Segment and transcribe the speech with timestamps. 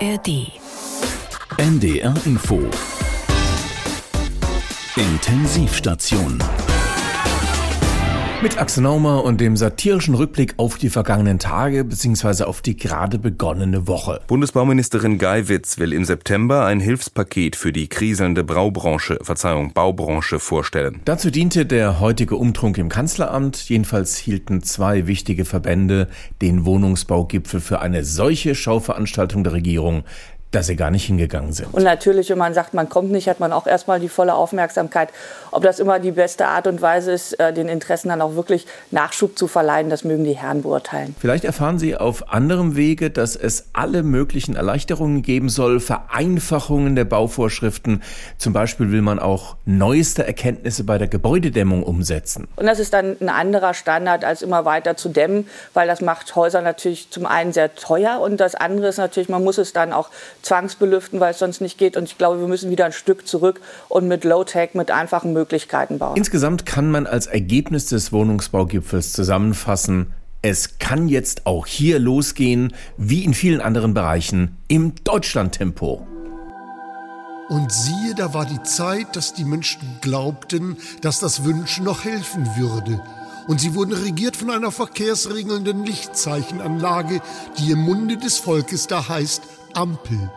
[0.00, 0.28] ARD.
[1.58, 2.58] NDR Info.
[5.00, 6.75] Intensivstation.
[8.42, 12.44] Mit Axel Naumer und dem satirischen Rückblick auf die vergangenen Tage bzw.
[12.44, 14.20] auf die gerade begonnene Woche.
[14.26, 21.00] Bundesbauministerin Geiwitz will im September ein Hilfspaket für die kriselnde Braubranche, Verzeihung, Baubranche vorstellen.
[21.06, 23.56] Dazu diente der heutige Umtrunk im Kanzleramt.
[23.70, 26.08] Jedenfalls hielten zwei wichtige Verbände
[26.42, 30.04] den Wohnungsbaugipfel für eine solche Schauveranstaltung der Regierung,
[30.52, 31.74] dass sie gar nicht hingegangen sind.
[31.74, 35.10] Und natürlich, wenn man sagt, man kommt nicht, hat man auch erstmal die volle Aufmerksamkeit.
[35.50, 38.66] Ob das immer die beste Art und Weise ist, äh, den Interessen dann auch wirklich
[38.90, 41.14] Nachschub zu verleihen, das mögen die Herren beurteilen.
[41.18, 47.04] Vielleicht erfahren Sie auf anderem Wege, dass es alle möglichen Erleichterungen geben soll, Vereinfachungen der
[47.04, 48.02] Bauvorschriften.
[48.38, 52.48] Zum Beispiel will man auch neueste Erkenntnisse bei der Gebäudedämmung umsetzen.
[52.56, 56.34] Und das ist dann ein anderer Standard, als immer weiter zu dämmen, weil das macht
[56.36, 59.92] Häuser natürlich zum einen sehr teuer und das andere ist natürlich, man muss es dann
[59.92, 60.10] auch
[60.42, 61.96] zwangsbelüften, weil es sonst nicht geht.
[61.96, 65.98] Und ich glaube, wir müssen wieder ein Stück zurück und mit Low-Tech, mit einfachen Möglichkeiten
[65.98, 66.16] bauen.
[66.16, 73.24] Insgesamt kann man als Ergebnis des Wohnungsbaugipfels zusammenfassen, es kann jetzt auch hier losgehen, wie
[73.24, 76.06] in vielen anderen Bereichen, im Deutschlandtempo.
[77.48, 82.46] Und siehe, da war die Zeit, dass die Menschen glaubten, dass das Wünschen noch helfen
[82.56, 83.00] würde.
[83.46, 87.20] Und sie wurden regiert von einer verkehrsregelnden Lichtzeichenanlage,
[87.58, 89.42] die im Munde des Volkes da heißt
[89.76, 90.30] Ampel.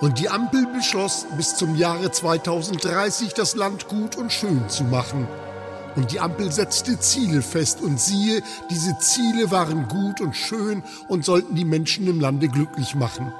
[0.00, 5.28] Und die Ampel beschloss, bis zum Jahre 2030 das Land gut und schön zu machen.
[5.96, 11.26] Und die Ampel setzte Ziele fest und siehe, diese Ziele waren gut und schön und
[11.26, 13.34] sollten die Menschen im Lande glücklich machen.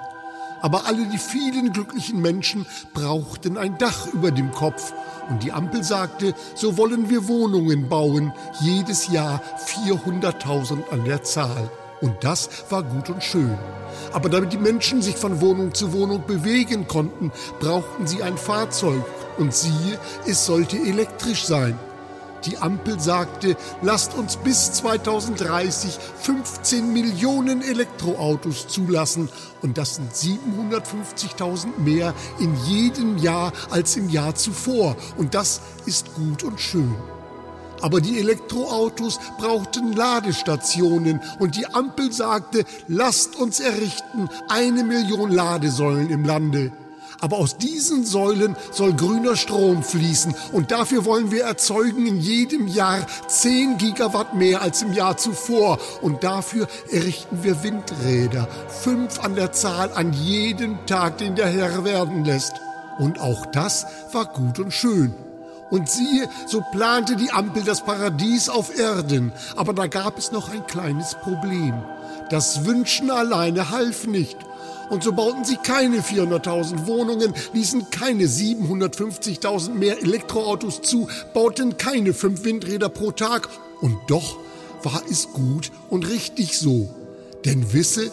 [0.61, 4.93] Aber alle die vielen glücklichen Menschen brauchten ein Dach über dem Kopf.
[5.31, 9.43] Und die Ampel sagte, so wollen wir Wohnungen bauen, jedes Jahr
[9.87, 11.71] 400.000 an der Zahl.
[12.01, 13.57] Und das war gut und schön.
[14.13, 19.03] Aber damit die Menschen sich von Wohnung zu Wohnung bewegen konnten, brauchten sie ein Fahrzeug.
[19.39, 21.79] Und siehe, es sollte elektrisch sein.
[22.45, 29.29] Die Ampel sagte, lasst uns bis 2030 15 Millionen Elektroautos zulassen.
[29.63, 34.97] Und das sind 750.000 mehr in jedem Jahr als im Jahr zuvor.
[35.17, 36.95] Und das ist gut und schön.
[37.83, 46.11] Aber die Elektroautos brauchten Ladestationen und die Ampel sagte, lasst uns errichten eine Million Ladesäulen
[46.11, 46.73] im Lande.
[47.21, 52.69] Aber aus diesen Säulen soll grüner Strom fließen und dafür wollen wir erzeugen in jedem
[52.69, 55.79] Jahr 10 Gigawatt mehr als im Jahr zuvor.
[56.03, 61.85] Und dafür errichten wir Windräder, fünf an der Zahl an jedem Tag, den der Herr
[61.85, 62.55] werden lässt.
[62.99, 65.15] Und auch das war gut und schön.
[65.71, 69.33] Und siehe, so plante die Ampel das Paradies auf Erden.
[69.57, 71.75] Aber da gab es noch ein kleines Problem.
[72.31, 74.37] Das Wünschen alleine half nicht.
[74.89, 82.15] Und so bauten sie keine 400.000 Wohnungen, ließen keine 750.000 mehr Elektroautos zu, bauten keine
[82.15, 83.49] fünf Windräder pro Tag.
[83.81, 84.39] Und doch
[84.85, 86.89] war es gut und richtig so.
[87.45, 88.13] Denn wisse,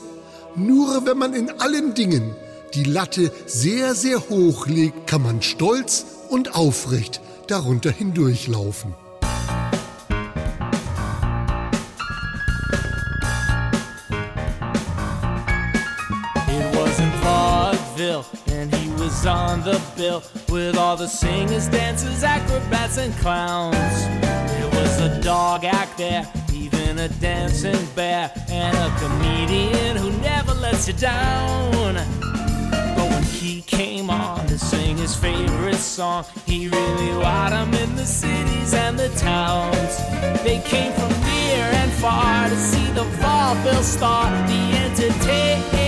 [0.56, 2.36] nur wenn man in allen Dingen
[2.74, 7.22] die Latte sehr, sehr hoch legt, kann man stolz und aufrecht
[7.54, 8.96] darunter hindurchlaufen.
[16.48, 22.24] It was in vaudeville, and he was on the bill with all the singers, dancers,
[22.24, 23.98] acrobats, and clowns.
[24.52, 30.56] There was a dog act there, even a dancing bear, and a comedian who never
[30.56, 32.33] lets you down.
[33.44, 38.74] He came on to sing his favorite song, he really wowed them in the cities
[38.74, 39.98] and the towns.
[40.44, 45.83] They came from near and far to see the vaudeville star, the entertainer.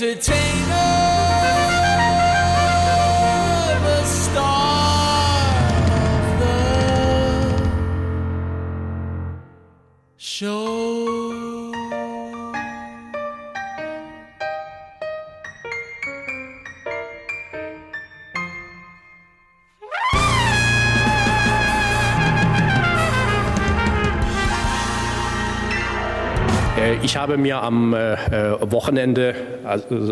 [0.00, 0.39] The entertainer,
[27.20, 29.34] habe mir am äh, äh, Wochenende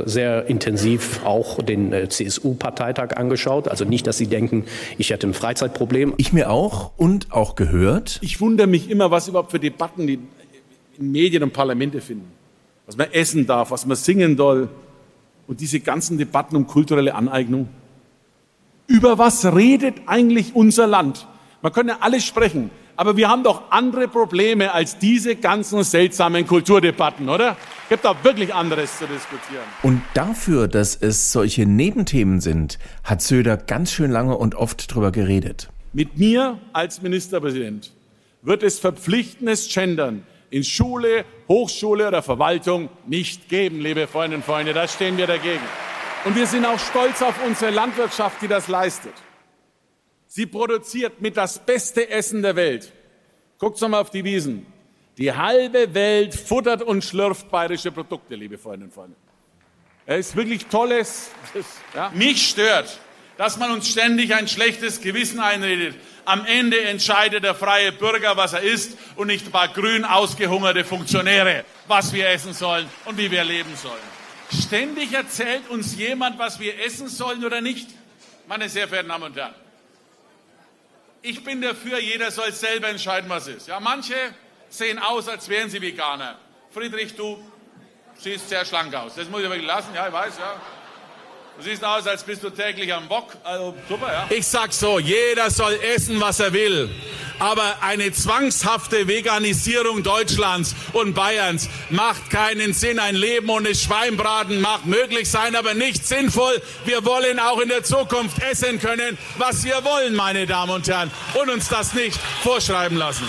[0.04, 3.66] sehr intensiv auch den CSU-Parteitag angeschaut.
[3.66, 4.64] Also nicht, dass Sie denken,
[4.98, 6.12] ich hätte ein Freizeitproblem.
[6.18, 8.18] Ich mir auch und auch gehört.
[8.20, 10.18] Ich wundere mich immer, was überhaupt für Debatten die
[10.98, 12.30] in Medien und Parlamente finden.
[12.84, 14.68] Was man essen darf, was man singen soll.
[15.46, 17.68] Und diese ganzen Debatten um kulturelle Aneignung.
[18.86, 21.26] Über was redet eigentlich unser Land?
[21.62, 22.70] Man kann ja alles sprechen.
[22.98, 27.56] Aber wir haben doch andere Probleme als diese ganzen seltsamen Kulturdebatten, oder?
[27.84, 29.62] Es gibt doch wirklich anderes zu diskutieren.
[29.84, 35.12] Und dafür, dass es solche Nebenthemen sind, hat Söder ganz schön lange und oft drüber
[35.12, 35.68] geredet.
[35.92, 37.92] Mit mir als Ministerpräsident
[38.42, 44.74] wird es verpflichtendes Gendern in Schule, Hochschule oder Verwaltung nicht geben, liebe Freundinnen und Freunde.
[44.74, 45.62] Da stehen wir dagegen.
[46.24, 49.14] Und wir sind auch stolz auf unsere Landwirtschaft, die das leistet.
[50.30, 52.92] Sie produziert mit das beste Essen der Welt.
[53.58, 54.66] Guckt mal auf die Wiesen.
[55.16, 59.16] Die halbe Welt futtert und schlürft bayerische Produkte, liebe Freundinnen und Freunde.
[60.04, 61.30] Es ist wirklich tolles.
[61.94, 62.10] Ja.
[62.14, 63.00] Mich stört,
[63.38, 65.96] dass man uns ständig ein schlechtes Gewissen einredet.
[66.26, 70.84] Am Ende entscheidet der freie Bürger, was er isst und nicht ein paar grün ausgehungerte
[70.84, 73.94] Funktionäre, was wir essen sollen und wie wir leben sollen.
[74.62, 77.88] Ständig erzählt uns jemand, was wir essen sollen oder nicht.
[78.46, 79.54] Meine sehr verehrten Damen und Herren,
[81.28, 83.68] ich bin dafür, jeder soll selber entscheiden, was ist.
[83.68, 84.16] Ja, manche
[84.70, 86.38] sehen aus, als wären sie Veganer.
[86.70, 87.38] Friedrich, du
[88.14, 89.14] siehst sehr schlank aus.
[89.14, 90.60] Das muss ich aber lassen, ja, ich weiß, ja.
[91.58, 93.32] Du siehst aus, als bist du täglich am Bock.
[93.42, 94.26] Also super, ja.
[94.30, 96.88] Ich sag so, jeder soll essen, was er will.
[97.40, 103.00] Aber eine zwangshafte Veganisierung Deutschlands und Bayerns macht keinen Sinn.
[103.00, 106.62] Ein Leben ohne Schweinbraten mag möglich sein, aber nicht sinnvoll.
[106.84, 111.10] Wir wollen auch in der Zukunft essen können, was wir wollen, meine Damen und Herren,
[111.34, 113.26] und uns das nicht vorschreiben lassen.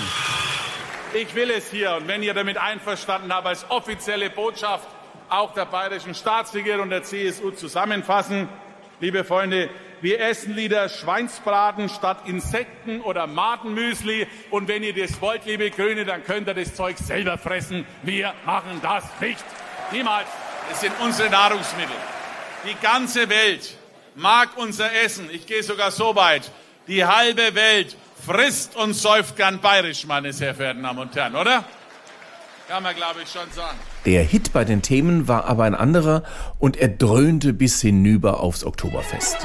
[1.16, 4.88] Ich will es hier, und wenn ihr damit einverstanden habt, als offizielle Botschaft
[5.30, 8.50] auch der bayerischen Staatsregierung und der CSU zusammenfassen.
[9.00, 9.70] Liebe Freunde,
[10.02, 14.28] wir essen lieber Schweinsbraten statt Insekten oder Madenmüsli.
[14.50, 17.86] Und wenn ihr das wollt, liebe Grüne, dann könnt ihr das Zeug selber fressen.
[18.04, 19.44] Wir machen das nicht.
[19.92, 20.28] Niemals.
[20.72, 21.96] Es sind unsere Nahrungsmittel.
[22.66, 23.76] Die ganze Welt
[24.16, 25.30] mag unser Essen.
[25.32, 26.52] Ich gehe sogar so weit.
[26.88, 27.96] Die halbe Welt
[28.26, 31.64] frisst und säuft gern bayerisch, meine sehr verehrten Damen und Herren, oder?
[32.68, 33.78] Kann man, glaube ich, schon sagen.
[34.06, 36.24] Der Hit bei den Themen war aber ein anderer
[36.58, 39.38] und er dröhnte bis hinüber aufs Oktoberfest.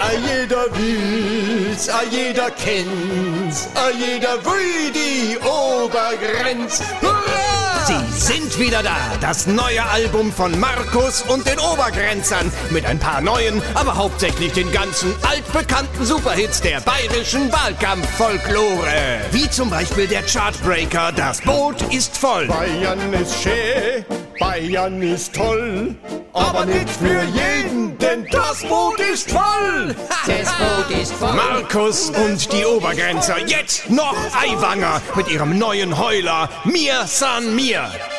[0.00, 6.82] A jeder will's, a jeder kennt's, a jeder will die Obergrenz.
[7.00, 7.77] Hurra!
[7.88, 12.52] Sie sind wieder da, das neue Album von Markus und den Obergrenzern.
[12.68, 19.22] Mit ein paar neuen, aber hauptsächlich den ganzen altbekannten Superhits der bayerischen Wahlkampffolklore.
[19.30, 22.46] Wie zum Beispiel der Chartbreaker Das Boot ist voll.
[22.46, 24.04] Bayern ist schön,
[24.38, 25.94] Bayern ist toll,
[26.34, 29.96] aber nicht für jeden, denn das Boot ist voll.
[30.26, 31.32] Das Boot ist voll.
[31.32, 37.77] Markus und die Obergrenzer, jetzt noch Eiwanger mit ihrem neuen Heuler Mir San Mir.
[37.86, 38.17] día.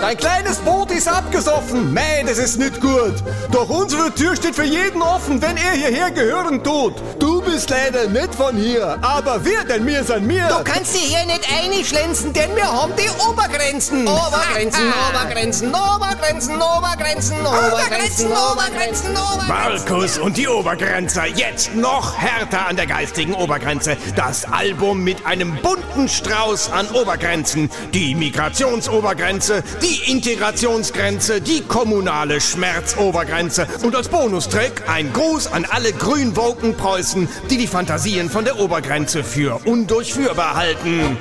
[0.00, 1.92] Dein kleines Boot ist abgesoffen.
[1.92, 3.14] Mei, das ist nicht gut.
[3.50, 6.94] Doch unsere Tür steht für jeden offen, wenn er hierher gehören tut.
[7.18, 10.46] Du bist leider nicht von hier, aber wir, denn wir sind wir.
[10.46, 14.06] Du kannst dich hier nicht einschlänzen, denn wir haben die Obergrenzen.
[14.06, 19.48] Obergrenzen, Obergrenzen, Obergrenzen, Obergrenzen, Obergrenzen, Obergrenzen, Obergrenzen.
[19.48, 23.96] Markus und die Obergrenzer, jetzt noch härter an der geistigen Obergrenze.
[24.14, 27.68] Das Album mit einem bunten Strauß an Obergrenzen.
[27.92, 36.76] Die Migrationsobergrenze, die Integrationsgrenze, die kommunale Schmerzobergrenze und als Bonustrack ein Gruß an alle grünwoken
[36.76, 41.16] Preußen, die die Fantasien von der Obergrenze für undurchführbar halten.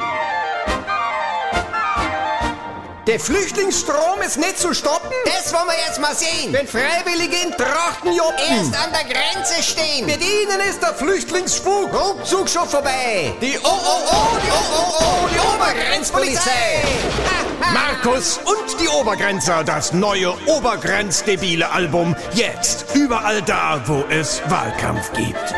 [3.08, 5.10] Der Flüchtlingsstrom ist nicht zu stoppen.
[5.24, 6.52] Das wollen wir jetzt mal sehen.
[6.52, 8.36] Wenn Freiwillige in Trachten joppen.
[8.50, 10.06] Erst an der Grenze stehen.
[10.06, 13.34] Mit ihnen ist der Flüchtlingsspuk Ruckzuck schon vorbei.
[13.42, 16.84] Die Oh, die Oh, die Obergrenzpolizei.
[17.74, 22.14] Markus und die Obergrenzer, das neue Obergrenzdebile Album.
[22.34, 25.54] Jetzt überall da, wo es Wahlkampf gibt.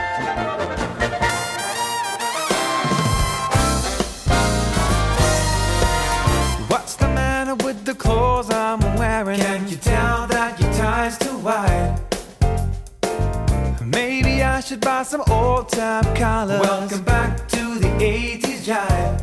[14.72, 16.60] You buy some old time colors.
[16.60, 19.20] Welcome back to the 80s jive.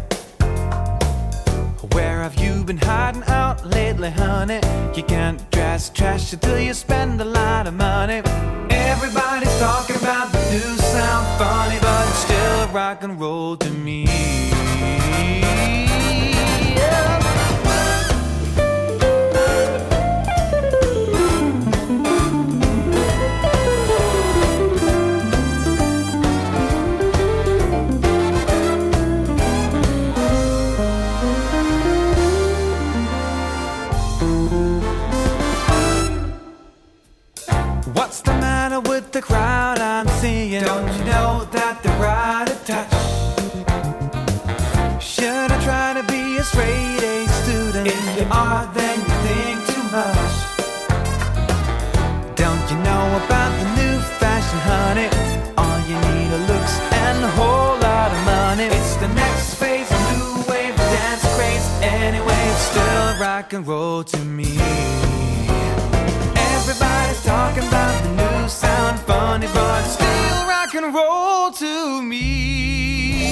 [1.94, 4.60] Where have you been hiding out lately, honey?
[4.96, 8.22] You can't dress trash until you spend a lot of money.
[8.70, 14.06] Everybody's talking about the new sound funny, but it's still rock and roll to me.
[39.16, 40.62] The crowd I'm seeing?
[40.62, 42.92] Don't you know that they're out of touch?
[45.02, 47.86] Should I try to be a straight A student?
[47.86, 50.32] If you are, then you think too much.
[52.42, 55.08] Don't you know about the new fashion, honey?
[55.56, 58.64] All you need are looks and a whole lot of money.
[58.64, 61.66] It's the next phase new wave dance craze.
[61.80, 64.58] Anyway, it's still rock and roll to me.
[66.68, 73.30] Everybody's talking about the new sound funny, but it's still rock and roll to me.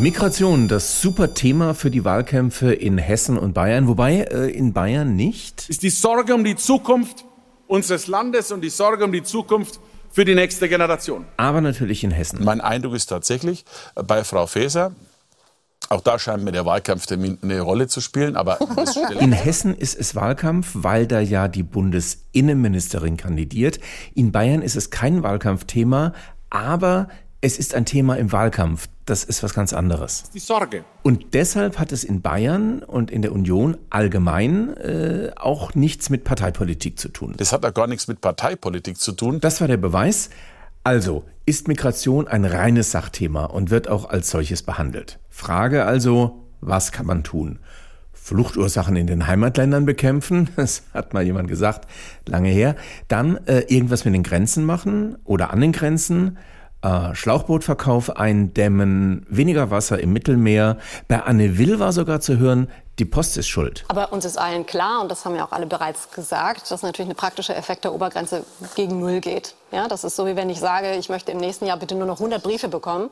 [0.00, 5.14] Migration, das super Thema für die Wahlkämpfe in Hessen und Bayern, wobei äh, in Bayern
[5.14, 5.68] nicht.
[5.68, 7.24] Ist die Sorge um die Zukunft
[7.68, 9.78] unseres Landes und die Sorge um die Zukunft
[10.10, 11.24] für die nächste Generation.
[11.36, 12.42] Aber natürlich in Hessen.
[12.42, 14.90] Mein Eindruck ist tatsächlich äh, bei Frau Faeser,
[15.90, 18.58] auch da scheint mir der Wahlkampftermin eine Rolle zu spielen, aber
[19.20, 23.80] In Hessen ist es Wahlkampf, weil da ja die Bundesinnenministerin kandidiert.
[24.14, 26.12] In Bayern ist es kein Wahlkampfthema,
[26.48, 27.08] aber
[27.40, 28.88] es ist ein Thema im Wahlkampf.
[29.04, 30.30] Das ist was ganz anderes.
[30.32, 30.84] die Sorge.
[31.02, 36.22] Und deshalb hat es in Bayern und in der Union allgemein äh, auch nichts mit
[36.22, 37.34] Parteipolitik zu tun.
[37.36, 39.40] das hat ja gar nichts mit Parteipolitik zu tun.
[39.40, 40.30] Das war der Beweis.
[40.84, 45.18] Also, ist Migration ein reines Sachthema und wird auch als solches behandelt?
[45.30, 47.58] Frage also, was kann man tun?
[48.12, 51.88] Fluchtursachen in den Heimatländern bekämpfen, das hat mal jemand gesagt,
[52.26, 52.76] lange her.
[53.08, 56.36] Dann äh, irgendwas mit den Grenzen machen oder an den Grenzen.
[56.82, 60.78] Äh, Schlauchbootverkauf eindämmen, weniger Wasser im Mittelmeer.
[61.08, 63.84] Bei Anne Will war sogar zu hören, die Post ist schuld.
[63.88, 67.10] Aber uns ist allen klar, und das haben ja auch alle bereits gesagt, dass natürlich
[67.10, 68.44] ein praktischer Effekt der Obergrenze
[68.76, 69.54] gegen Null geht.
[69.72, 72.06] Ja, das ist so, wie wenn ich sage, ich möchte im nächsten Jahr bitte nur
[72.06, 73.10] noch 100 Briefe bekommen.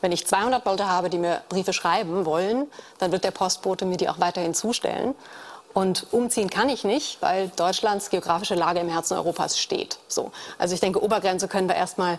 [0.00, 3.98] Wenn ich 200 Leute habe, die mir Briefe schreiben wollen, dann wird der Postbote mir
[3.98, 5.14] die auch weiterhin zustellen.
[5.72, 9.98] Und umziehen kann ich nicht, weil Deutschlands geografische Lage im Herzen Europas steht.
[10.08, 10.32] So.
[10.58, 12.18] Also ich denke, Obergrenze können wir erstmal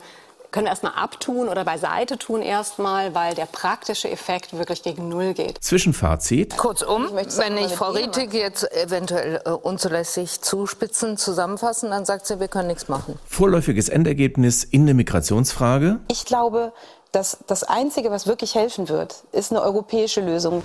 [0.52, 5.34] können wir erstmal abtun oder beiseite tun erstmal, weil der praktische Effekt wirklich gegen Null
[5.34, 5.64] geht.
[5.64, 6.58] Zwischenfazit.
[6.58, 12.40] Kurzum, es wenn ich Frau Rietig jetzt eventuell äh, unzulässig zuspitzen, zusammenfassen, dann sagt sie,
[12.40, 13.18] wir können nichts machen.
[13.26, 16.00] Vorläufiges Endergebnis in der Migrationsfrage.
[16.10, 16.74] Ich glaube,
[17.12, 20.64] dass das Einzige, was wirklich helfen wird, ist eine europäische Lösung.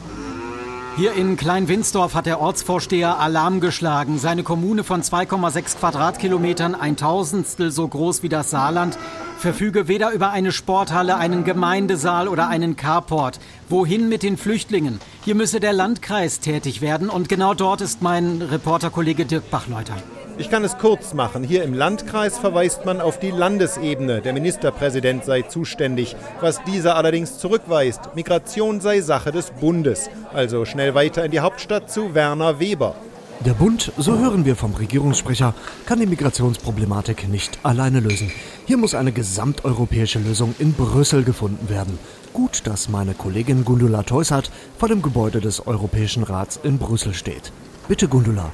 [0.97, 4.19] Hier in Klein-Winsdorf hat der Ortsvorsteher Alarm geschlagen.
[4.19, 8.97] Seine Kommune von 2,6 Quadratkilometern, ein Tausendstel so groß wie das Saarland,
[9.37, 13.39] verfüge weder über eine Sporthalle, einen Gemeindesaal oder einen Carport.
[13.69, 15.01] Wohin mit den Flüchtlingen?
[15.25, 19.97] Hier müsse der Landkreis tätig werden und genau dort ist mein Reporterkollege Dirk Bachleuter.
[20.39, 21.43] Ich kann es kurz machen.
[21.43, 24.21] Hier im Landkreis verweist man auf die Landesebene.
[24.21, 26.15] Der Ministerpräsident sei zuständig.
[26.43, 30.11] Was dieser allerdings zurückweist, Migration sei Sache des Bundes.
[30.35, 32.97] Also schnell weiter in die Hauptstadt zu Werner Weber.
[33.45, 38.33] Der Bund, so hören wir vom Regierungssprecher, kann die Migrationsproblematik nicht alleine lösen.
[38.65, 41.99] Hier muss eine gesamteuropäische Lösung in Brüssel gefunden werden.
[42.33, 47.53] Gut, dass meine Kollegin Gundula Teusert vor dem Gebäude des Europäischen Rats in Brüssel steht.
[47.89, 48.53] Bitte, Gundula.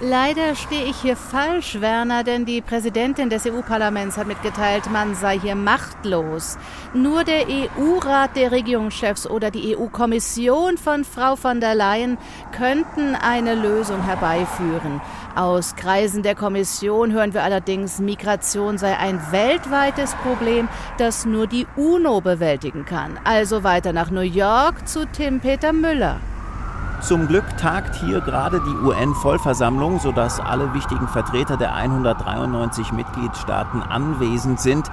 [0.00, 5.38] Leider stehe ich hier falsch, Werner, denn die Präsidentin des EU-Parlaments hat mitgeteilt, man sei
[5.38, 6.58] hier machtlos.
[6.92, 12.18] Nur der EU-Rat der Regierungschefs oder die EU-Kommission von Frau von der Leyen
[12.52, 15.00] könnten eine Lösung herbeiführen.
[15.34, 21.66] Aus Kreisen der Kommission hören wir allerdings, Migration sei ein weltweites Problem, das nur die
[21.76, 23.18] UNO bewältigen kann.
[23.24, 26.20] Also weiter nach New York zu Tim Peter Müller.
[27.00, 34.60] Zum Glück tagt hier gerade die UN-Vollversammlung, sodass alle wichtigen Vertreter der 193 Mitgliedstaaten anwesend
[34.60, 34.90] sind.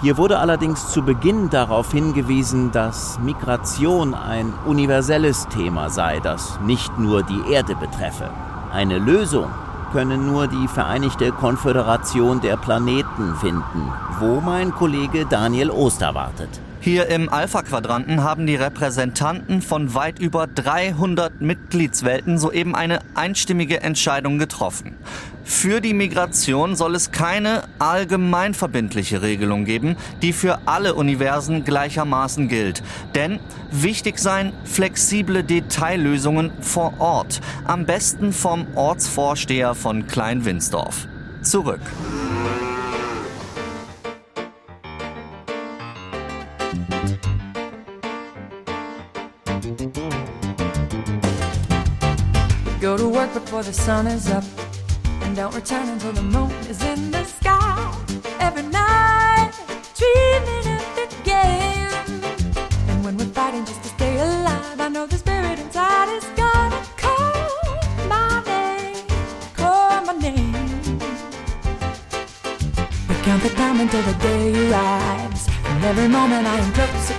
[0.00, 6.98] Hier wurde allerdings zu Beginn darauf hingewiesen, dass Migration ein universelles Thema sei, das nicht
[6.98, 8.30] nur die Erde betreffe.
[8.72, 9.48] Eine Lösung
[9.92, 16.63] könne nur die Vereinigte Konföderation der Planeten finden, wo mein Kollege Daniel Oster wartet.
[16.84, 24.38] Hier im Alpha-Quadranten haben die Repräsentanten von weit über 300 Mitgliedswelten soeben eine einstimmige Entscheidung
[24.38, 24.94] getroffen.
[25.44, 32.82] Für die Migration soll es keine allgemeinverbindliche Regelung geben, die für alle Universen gleichermaßen gilt.
[33.14, 41.08] Denn wichtig seien flexible Detaillösungen vor Ort, am besten vom Ortsvorsteher von Klein-Winsdorf.
[41.40, 41.80] Zurück.
[53.54, 54.42] Before the sun is up.
[55.22, 57.86] And don't return until the moon is in the sky.
[58.40, 59.52] Every night,
[60.00, 62.20] dreaming of the game.
[62.88, 66.82] And when we're fighting just to stay alive, I know the spirit inside is gonna
[66.96, 67.46] call
[68.08, 69.06] my name.
[69.54, 70.98] Call my name.
[73.08, 75.46] We count the time until the day arrives.
[75.68, 77.13] And every moment I am closer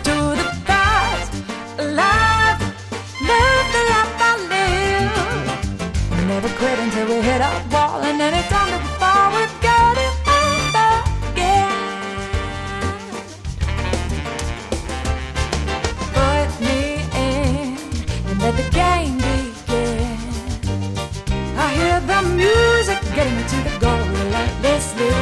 [6.65, 8.01] quit until we hit our wall.
[8.09, 10.89] And anytime that we fall, we've got it over
[11.29, 11.73] again.
[16.17, 16.79] Put me
[17.29, 17.77] in
[18.29, 20.17] and let the game begin.
[21.65, 25.13] I hear the music getting me to the goal relentlessly.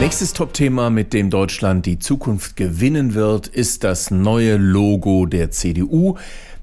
[0.00, 6.16] Nächstes Top-Thema, mit dem Deutschland die Zukunft gewinnen wird, ist das neue Logo der CDU.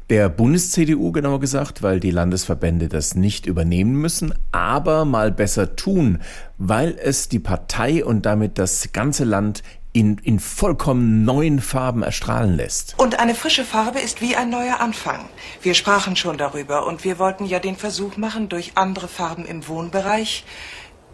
[0.10, 6.20] Der Bundes-CDU genauer gesagt, weil die Landesverbände das nicht übernehmen müssen, aber mal besser tun,
[6.58, 9.62] weil es die Partei und damit das ganze Land
[9.94, 12.96] in, in vollkommen neuen Farben erstrahlen lässt.
[12.98, 15.26] Und eine frische Farbe ist wie ein neuer Anfang.
[15.62, 19.68] Wir sprachen schon darüber und wir wollten ja den Versuch machen, durch andere Farben im
[19.68, 20.44] Wohnbereich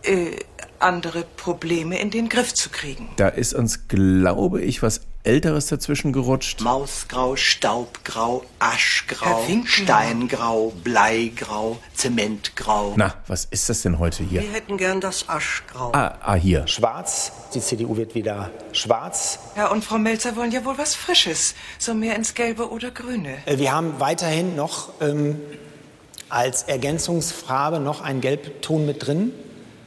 [0.04, 0.38] äh,
[0.80, 3.10] andere Probleme in den Griff zu kriegen.
[3.18, 6.62] Da ist uns, glaube ich, was Älteres dazwischen gerutscht.
[6.62, 9.44] Mausgrau, Staubgrau, Aschgrau.
[9.66, 12.94] Steingrau, Bleigrau, Zementgrau.
[12.96, 14.42] Na, was ist das denn heute hier?
[14.42, 15.92] Wir hätten gern das Aschgrau.
[15.94, 16.68] Ah, ah hier.
[16.68, 17.32] Schwarz.
[17.56, 19.40] Die CDU wird wieder schwarz.
[19.58, 21.56] Ja, und Frau Melzer wollen ja wohl was Frisches.
[21.80, 23.38] So mehr ins Gelbe oder Grüne.
[23.46, 25.40] Äh, Wir haben weiterhin noch ähm,
[26.30, 29.32] als Ergänzungsfarbe noch einen Gelbton mit drin.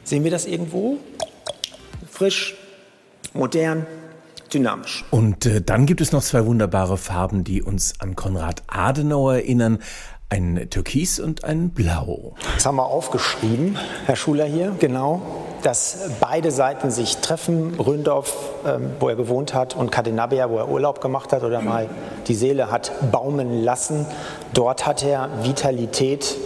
[0.03, 0.97] Sehen wir das irgendwo?
[2.11, 2.55] Frisch,
[3.33, 3.85] modern,
[4.53, 5.05] dynamisch.
[5.11, 9.79] Und äh, dann gibt es noch zwei wunderbare Farben, die uns an Konrad Adenauer erinnern.
[10.31, 12.35] Ein Türkis und ein Blau.
[12.53, 15.23] Das haben wir aufgeschrieben, Herr Schuler hier, genau,
[15.63, 17.73] dass beide Seiten sich treffen.
[17.79, 21.89] Röndorf, ähm, wo er gewohnt hat, und Cadenabia, wo er Urlaub gemacht hat oder mal
[22.27, 24.05] die Seele hat baumen lassen.
[24.53, 26.37] Dort hat er Vitalität,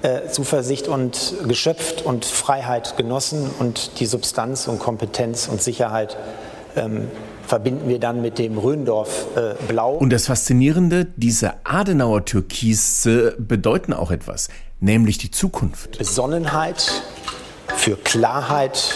[0.00, 6.16] äh, Zuversicht und geschöpft und Freiheit genossen und die Substanz und Kompetenz und Sicherheit
[6.76, 7.10] ähm,
[7.46, 9.94] verbinden wir dann mit dem Röndorf äh, Blau.
[9.94, 14.48] Und das Faszinierende, diese Adenauer Türkise bedeuten auch etwas,
[14.80, 15.98] nämlich die Zukunft.
[15.98, 17.02] Besonnenheit,
[17.76, 18.94] für Klarheit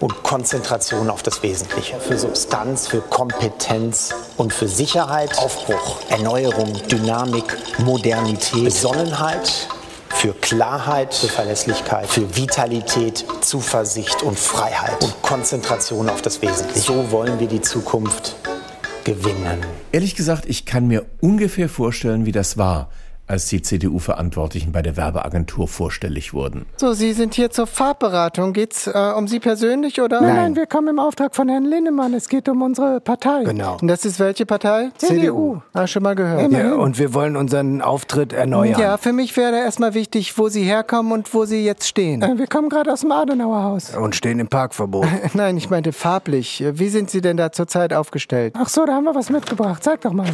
[0.00, 1.98] und Konzentration auf das Wesentliche.
[1.98, 9.68] Für Substanz, für Kompetenz und für Sicherheit, Aufbruch, Erneuerung, Dynamik, Modernität, Besonnenheit.
[10.14, 16.80] Für Klarheit, für Verlässlichkeit, für Vitalität, Zuversicht und Freiheit und Konzentration auf das Wesentliche.
[16.80, 18.34] So wollen wir die Zukunft
[19.04, 19.60] gewinnen.
[19.92, 22.88] Ehrlich gesagt, ich kann mir ungefähr vorstellen, wie das war,
[23.26, 26.66] als die CDU-Verantwortlichen bei der Werbeagentur vorstellig wurden.
[26.76, 28.52] So, Sie sind hier zur Farbberatung.
[28.52, 30.20] Geht's äh, um Sie persönlich oder?
[30.20, 32.12] Nein, nein, wir kommen im Auftrag von Herrn Linnemann.
[32.14, 33.44] Es geht um unsere Partei.
[33.44, 33.78] Genau.
[33.80, 34.90] Und das ist welche Partei?
[34.98, 35.60] CDU.
[35.72, 36.52] Ah, schon mal gehört.
[36.52, 38.78] Ja, und wir wollen unseren Auftritt erneuern.
[38.78, 42.22] Ja, für mich wäre erstmal wichtig, wo Sie herkommen und wo Sie jetzt stehen.
[42.22, 43.94] Äh, Wir kommen gerade aus dem Adenauer Haus.
[43.96, 45.06] Und stehen im Parkverbot.
[45.34, 46.62] Nein, ich meinte farblich.
[46.74, 48.54] Wie sind Sie denn da zurzeit aufgestellt?
[48.58, 49.82] Ach so, da haben wir was mitgebracht.
[49.82, 50.28] Sag doch mal.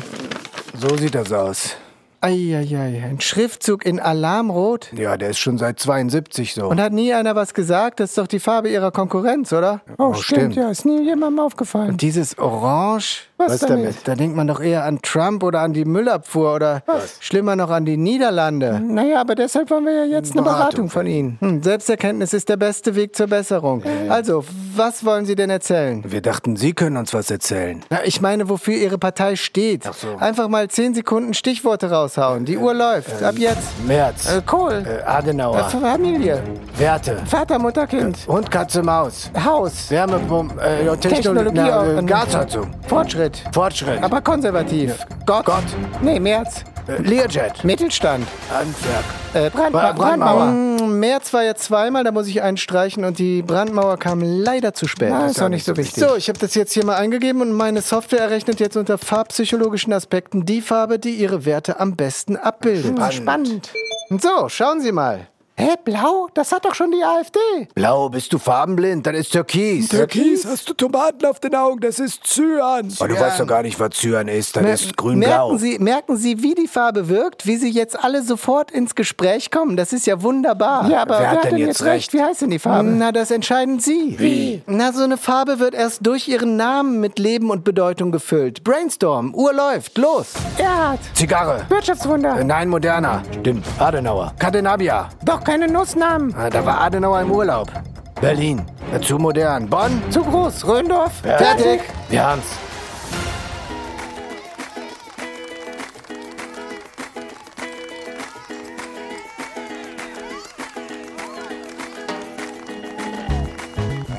[0.76, 1.76] So sieht das aus.
[2.22, 4.92] Eieiei, ein Schriftzug in Alarmrot?
[4.92, 6.66] Ja, der ist schon seit 72 so.
[6.68, 7.98] Und hat nie einer was gesagt?
[7.98, 9.80] Das ist doch die Farbe Ihrer Konkurrenz, oder?
[9.96, 11.92] Oh, stimmt, ja, ist nie jemandem aufgefallen.
[11.92, 13.22] Und dieses Orange?
[13.38, 14.06] Was damit?
[14.06, 16.82] Da denkt man doch eher an Trump oder an die Müllabfuhr oder
[17.20, 18.82] schlimmer noch an die Niederlande.
[18.84, 21.38] Naja, aber deshalb wollen wir ja jetzt eine Beratung von Ihnen.
[21.40, 23.82] Hm, Selbsterkenntnis ist der beste Weg zur Besserung.
[24.10, 24.44] Also,
[24.76, 26.04] was wollen Sie denn erzählen?
[26.06, 27.82] Wir dachten, Sie können uns was erzählen.
[27.88, 29.88] Na, ich meine, wofür Ihre Partei steht.
[30.18, 32.44] Einfach mal zehn Sekunden Stichworte raushauen.
[32.44, 33.22] Die Uhr läuft.
[33.22, 33.84] Ab jetzt.
[33.86, 34.30] März.
[34.30, 34.84] Äh, Kohl.
[34.86, 35.60] Äh, Adenauer.
[35.60, 36.42] Äh, Familie.
[36.76, 37.18] Werte.
[37.26, 38.18] Vater, Mutter, Kind.
[38.28, 39.30] Hund, Katze, Maus.
[39.44, 39.90] Haus.
[39.90, 40.60] Wärmepumpe.
[40.60, 41.50] Äh, Technologie.
[41.54, 42.70] Na, äh, ähm, Gasheizung.
[42.86, 43.42] Fortschritt.
[43.52, 44.02] Fortschritt.
[44.02, 44.94] Aber konservativ.
[45.26, 45.44] Gott.
[45.44, 45.64] Gott.
[46.02, 46.64] Nee, März.
[46.88, 47.62] Äh, Learjet.
[47.64, 48.26] Mittelstand.
[48.50, 49.04] Handwerk.
[49.34, 50.46] Äh, Brandma Bra- Brandmauer.
[50.46, 54.88] Mm, März war ja zweimal, da muss ich einstreichen und die Brandmauer kam leider zu
[54.88, 55.10] spät.
[55.10, 56.02] Na, ist auch nicht so wichtig.
[56.02, 59.92] So, ich habe das jetzt hier mal eingegeben und meine Software errechnet jetzt unter farbpsychologischen
[59.92, 62.98] Aspekten die Farbe, die ihre Werte am besten abbildet.
[62.98, 63.70] Hm, spannend.
[64.08, 65.28] Und so, schauen Sie mal.
[65.60, 66.28] Hä, blau?
[66.32, 67.38] Das hat doch schon die AfD.
[67.74, 69.06] Blau, bist du farbenblind?
[69.06, 69.88] Dann ist Türkis.
[69.90, 70.46] Türkis?
[70.46, 71.80] hast du Tomaten auf den Augen?
[71.80, 72.86] Das ist Cyan.
[72.98, 73.20] Oh, du Cyan.
[73.20, 74.56] weißt doch gar nicht, was Cyan ist.
[74.56, 75.28] Das Mer- ist grün-blau.
[75.50, 79.50] Merken Sie, merken Sie, wie die Farbe wirkt, wie Sie jetzt alle sofort ins Gespräch
[79.50, 79.76] kommen?
[79.76, 80.88] Das ist ja wunderbar.
[80.88, 82.14] Ja, aber wer, hat denn jetzt recht?
[82.14, 82.88] Wie heißt denn die Farbe?
[82.88, 84.14] Na, das entscheiden Sie.
[84.18, 84.62] Wie?
[84.66, 88.64] Na, so eine Farbe wird erst durch ihren Namen mit Leben und Bedeutung gefüllt.
[88.64, 90.32] Brainstorm, Uhr läuft, los.
[90.56, 91.00] Erhard.
[91.12, 91.66] Zigarre.
[91.68, 92.40] Wirtschaftswunder.
[92.40, 93.22] Äh, Nein, moderner.
[93.40, 93.66] Stimmt.
[93.78, 94.32] Adenauer.
[94.38, 95.10] Cadenabia.
[95.22, 96.32] Doch keine Nussnamen.
[96.38, 97.72] Ah, da war Adenauer im Urlaub.
[98.20, 98.64] Berlin.
[98.92, 99.68] Ja, zu modern.
[99.68, 100.00] Bonn.
[100.10, 100.64] Zu groß.
[100.64, 101.12] Röndorf.
[101.22, 101.80] Fertig.
[102.08, 102.44] Wir haben's.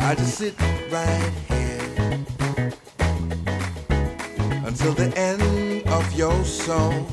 [0.01, 0.53] I just sit
[0.91, 2.73] right here
[4.67, 7.05] until the end of your song.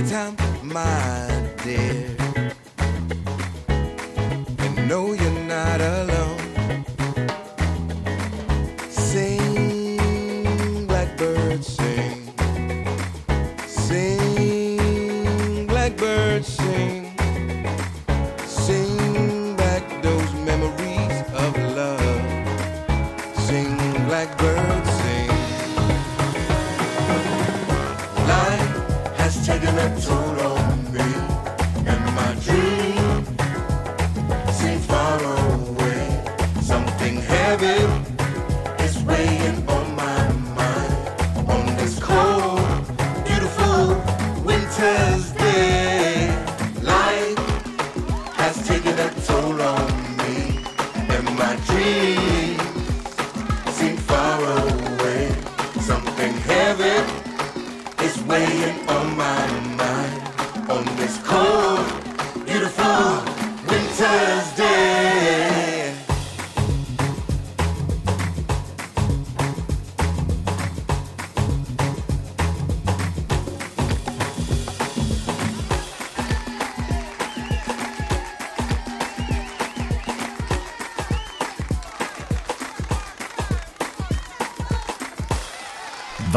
[0.00, 2.16] Your time, my dear,
[3.68, 6.39] and know you're not alone.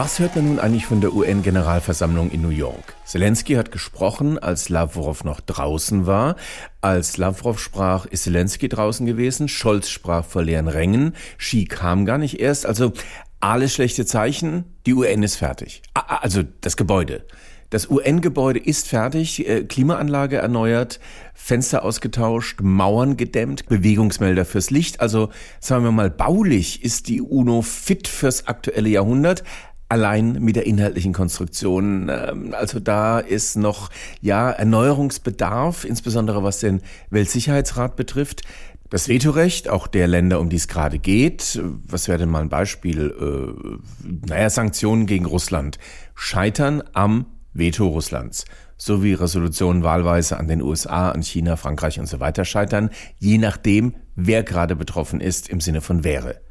[0.03, 2.93] Was hört man nun eigentlich von der UN-Generalversammlung in New York?
[3.05, 6.35] Zelensky hat gesprochen, als Lavrov noch draußen war.
[6.81, 9.47] Als Lavrov sprach, ist Zelensky draußen gewesen.
[9.47, 11.15] Scholz sprach vor leeren Rängen.
[11.37, 12.65] Xi kam gar nicht erst.
[12.65, 12.91] Also
[13.39, 14.65] alles schlechte Zeichen.
[14.85, 15.83] Die UN ist fertig.
[15.93, 17.25] Also das Gebäude.
[17.69, 20.99] Das UN-Gebäude ist fertig, äh, Klimaanlage erneuert,
[21.33, 24.99] Fenster ausgetauscht, Mauern gedämmt, Bewegungsmelder fürs Licht.
[24.99, 29.43] Also sagen wir mal, baulich ist die UNO fit fürs aktuelle Jahrhundert.
[29.89, 32.09] Allein mit der inhaltlichen Konstruktion.
[32.09, 33.89] ähm, Also da ist noch,
[34.21, 38.41] ja, Erneuerungsbedarf, insbesondere was den Weltsicherheitsrat betrifft.
[38.89, 42.49] Das Vetorecht, auch der Länder, um die es gerade geht, was wäre denn mal ein
[42.49, 43.09] Beispiel?
[43.09, 45.79] Äh, naja, Sanktionen gegen Russland
[46.13, 48.45] scheitern am Veto Russlands,
[48.77, 53.95] sowie Resolutionen wahlweise an den USA, an China, Frankreich und so weiter scheitern, je nachdem,
[54.15, 56.41] wer gerade betroffen ist im Sinne von wäre.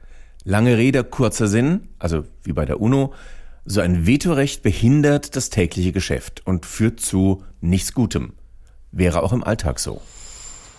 [0.45, 3.15] Lange Rede, kurzer Sinn, also wie bei der UNO,
[3.65, 8.33] so ein Vetorecht behindert das tägliche Geschäft und führt zu nichts Gutem.
[8.91, 10.03] Wäre auch im Alltag so.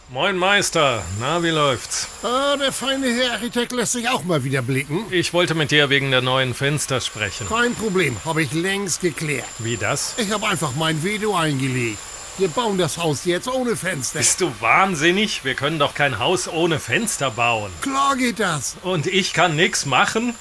[0.09, 2.09] Moin Meister, na, wie läuft's?
[2.23, 5.05] Ah, der feine Herr Architekt lässt sich auch mal wieder blicken.
[5.09, 7.47] Ich wollte mit dir wegen der neuen Fenster sprechen.
[7.47, 9.47] Kein Problem, habe ich längst geklärt.
[9.59, 10.13] Wie das?
[10.17, 11.97] Ich habe einfach mein Veto eingelegt.
[12.39, 14.17] Wir bauen das Haus jetzt ohne Fenster.
[14.17, 15.45] Bist du wahnsinnig?
[15.45, 17.71] Wir können doch kein Haus ohne Fenster bauen.
[17.81, 18.75] Klar geht das.
[18.81, 20.33] Und ich kann nix machen?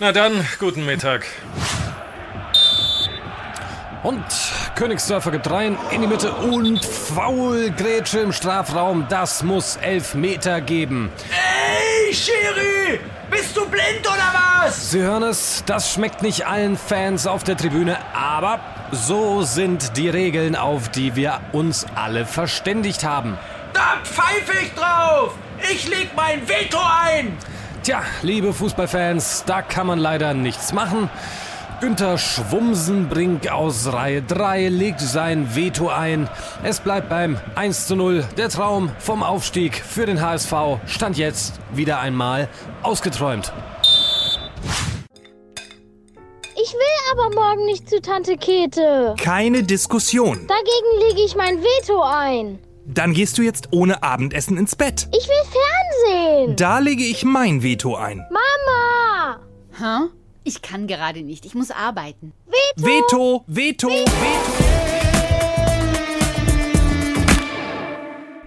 [0.00, 1.24] Na dann, guten Mittag.
[4.02, 4.24] Und
[4.74, 9.06] Königsdörfer gibt rein in die Mitte und Foul Grätsche im Strafraum.
[9.08, 11.10] Das muss elf Meter geben.
[11.30, 12.75] Ey, Schiri!
[13.30, 14.90] Bist du blind oder was?
[14.90, 18.60] Sie hören es, das schmeckt nicht allen Fans auf der Tribüne, aber
[18.92, 23.36] so sind die Regeln, auf die wir uns alle verständigt haben.
[23.72, 25.34] Da pfeife ich drauf!
[25.72, 27.36] Ich leg mein Veto ein!
[27.82, 31.10] Tja, liebe Fußballfans, da kann man leider nichts machen.
[31.78, 36.26] Günther Schwumsenbrink aus Reihe 3 legt sein Veto ein.
[36.62, 38.24] Es bleibt beim 1 zu 0.
[38.38, 40.54] Der Traum vom Aufstieg für den HSV
[40.86, 42.48] stand jetzt wieder einmal
[42.82, 43.52] ausgeträumt.
[46.54, 49.14] Ich will aber morgen nicht zu Tante Käthe.
[49.22, 50.46] Keine Diskussion.
[50.46, 52.58] Dagegen lege ich mein Veto ein.
[52.86, 55.08] Dann gehst du jetzt ohne Abendessen ins Bett.
[55.12, 55.34] Ich will
[56.08, 56.56] Fernsehen.
[56.56, 58.24] Da lege ich mein Veto ein.
[58.30, 59.40] Mama!
[59.78, 60.08] Hä?
[60.48, 61.44] Ich kann gerade nicht.
[61.44, 62.32] Ich muss arbeiten.
[62.76, 64.04] Veto, Veto, Veto.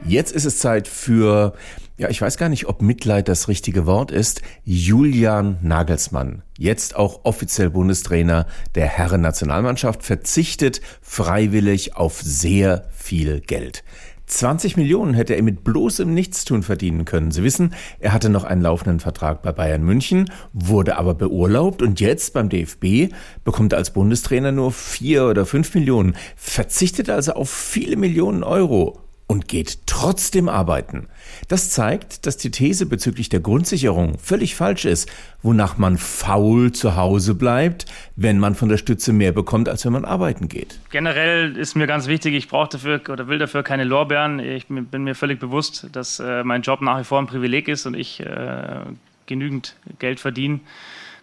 [0.05, 1.53] Jetzt ist es Zeit für,
[1.97, 7.25] ja, ich weiß gar nicht, ob Mitleid das richtige Wort ist, Julian Nagelsmann, jetzt auch
[7.25, 13.83] offiziell Bundestrainer der Herren-Nationalmannschaft, verzichtet freiwillig auf sehr viel Geld.
[14.29, 17.31] 20 Millionen hätte er mit bloßem Nichtstun verdienen können.
[17.31, 21.99] Sie wissen, er hatte noch einen laufenden Vertrag bei Bayern München, wurde aber beurlaubt und
[21.99, 23.11] jetzt beim DFB
[23.43, 28.99] bekommt er als Bundestrainer nur vier oder fünf Millionen, verzichtet also auf viele Millionen Euro
[29.29, 31.07] und geht trotzdem arbeiten.
[31.49, 35.07] Das zeigt, dass die These bezüglich der Grundsicherung völlig falsch ist,
[35.43, 39.93] wonach man faul zu Hause bleibt, wenn man von der Stütze mehr bekommt, als wenn
[39.93, 40.79] man arbeiten geht.
[40.89, 44.39] Generell ist mir ganz wichtig, ich brauche dafür oder will dafür keine Lorbeeren.
[44.39, 47.85] Ich bin mir völlig bewusst, dass äh, mein Job nach wie vor ein Privileg ist
[47.85, 48.79] und ich äh,
[49.27, 50.59] genügend Geld verdiene.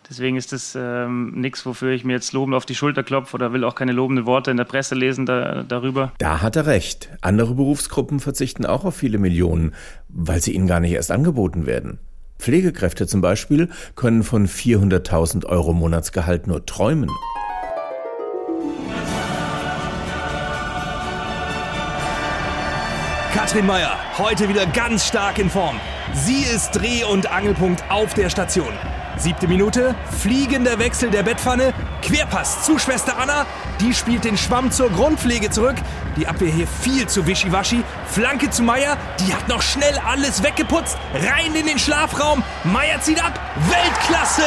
[0.09, 3.53] Deswegen ist das ähm, nichts, wofür ich mir jetzt lobend auf die Schulter klopfe oder
[3.53, 6.13] will auch keine lobenden Worte in der Presse lesen da, darüber.
[6.19, 7.11] Da hat er recht.
[7.23, 9.75] Andere Berufsgruppen verzichten auch auf viele Millionen,
[10.09, 11.99] weil sie ihnen gar nicht erst angeboten werden.
[12.39, 17.11] Pflegekräfte zum Beispiel können von 400.000 Euro Monatsgehalt nur träumen.
[23.33, 25.79] Katrin Meyer, heute wieder ganz stark in Form.
[26.15, 28.73] Sie ist Dreh- und Angelpunkt auf der Station.
[29.19, 33.47] Siebte Minute, fliegender Wechsel der Bettpfanne, Querpass zu Schwester Anna,
[33.81, 35.77] die spielt den Schwamm zur Grundpflege zurück.
[36.17, 37.83] Die Abwehr hier viel zu wischiwaschi.
[38.07, 40.99] Flanke zu Meier, die hat noch schnell alles weggeputzt.
[41.15, 44.43] Rein in den Schlafraum, Meier zieht ab, Weltklasse!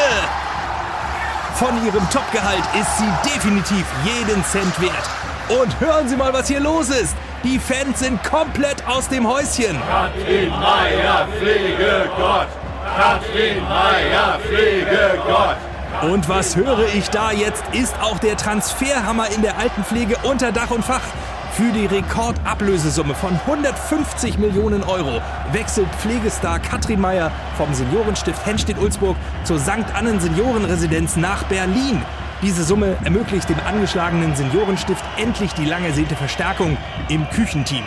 [1.56, 5.10] Von ihrem Topgehalt ist sie definitiv jeden Cent wert.
[5.50, 7.16] Und hören Sie mal, was hier los ist.
[7.44, 9.80] Die Fans sind komplett aus dem Häuschen.
[9.90, 12.48] Katrin Meier, Pflege Gott!
[12.96, 15.58] Katrin Meier, Pflege Gott!
[16.02, 20.72] Und was höre ich da jetzt, ist auch der Transferhammer in der Altenpflege unter Dach
[20.72, 21.02] und Fach.
[21.54, 25.22] Für die Rekordablösesumme von 150 Millionen Euro
[25.52, 29.94] wechselt Pflegestar Katrin Meier vom Seniorenstift Henstedt-Ulzburg zur St.
[29.94, 32.02] Annen Seniorenresidenz nach Berlin.
[32.42, 36.78] Diese Summe ermöglicht dem angeschlagenen Seniorenstift endlich die lang ersehnte Verstärkung
[37.10, 37.84] im Küchenteam.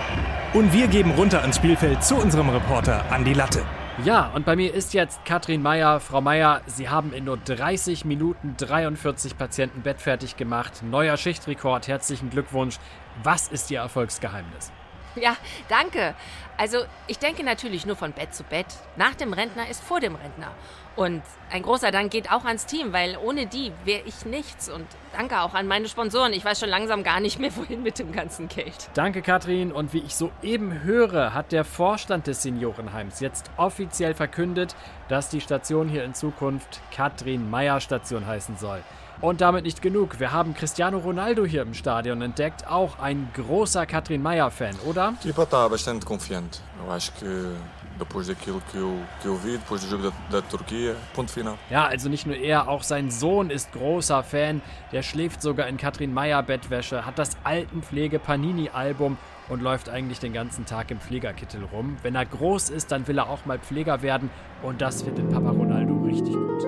[0.53, 3.63] Und wir geben runter ans Spielfeld zu unserem Reporter Andi Latte.
[3.99, 6.01] Ja, und bei mir ist jetzt Katrin Meyer.
[6.01, 10.83] Frau Meyer, Sie haben in nur 30 Minuten 43 Patienten bettfertig gemacht.
[10.83, 11.89] Neuer Schichtrekord.
[11.89, 12.79] Herzlichen Glückwunsch.
[13.23, 14.73] Was ist Ihr Erfolgsgeheimnis?
[15.15, 15.37] Ja,
[15.69, 16.15] danke.
[16.57, 18.67] Also, ich denke natürlich nur von Bett zu Bett.
[18.97, 20.53] Nach dem Rentner ist vor dem Rentner.
[20.95, 24.69] Und ein großer Dank geht auch ans Team, weil ohne die wäre ich nichts.
[24.69, 26.33] Und danke auch an meine Sponsoren.
[26.35, 28.91] Ich weiß schon langsam gar nicht mehr, wohin mit dem ganzen Geld.
[28.95, 29.73] Danke, Katrin.
[29.73, 34.77] Und wie ich soeben höre, hat der Vorstand des Seniorenheims jetzt offiziell verkündet,
[35.09, 38.83] dass die Station hier in Zukunft Katrin Meyer Station heißen soll.
[39.21, 40.19] Und damit nicht genug.
[40.19, 42.67] Wir haben Cristiano Ronaldo hier im Stadion entdeckt.
[42.67, 45.15] Auch ein großer Katrin Meyer-Fan, oder?
[45.23, 46.59] Tipo, tá bastante confiante.
[46.85, 47.55] Eu acho que
[47.99, 51.57] depois daquilo que eu, que eu vi, depois do jogo da, da Turquia, ponto final.
[51.71, 54.61] Ja, also nicht nur er, auch sein Sohn ist großer Fan.
[54.93, 59.17] Der schläft sogar in Katrin Meyer Bettwäsche, hat das Altenpflege Panini-Album
[59.49, 61.97] und läuft eigentlich den ganzen Tag im Pflegerkittel rum.
[62.03, 64.31] Wenn er groß ist, dann will er auch mal Pfleger werden
[64.63, 66.63] und das findet Papa Ronaldo richtig gut.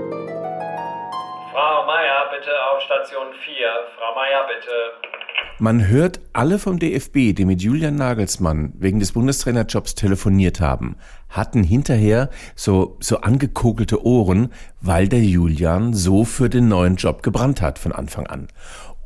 [1.53, 3.55] Frau Meier, bitte auf Station 4.
[3.97, 5.15] Frau Meier, bitte.
[5.61, 10.97] Man hört alle vom DFB, die mit Julian Nagelsmann wegen des Bundestrainerjobs telefoniert haben,
[11.35, 17.61] hatten hinterher so, so angekokelte Ohren, weil der Julian so für den neuen Job gebrannt
[17.61, 18.49] hat von Anfang an.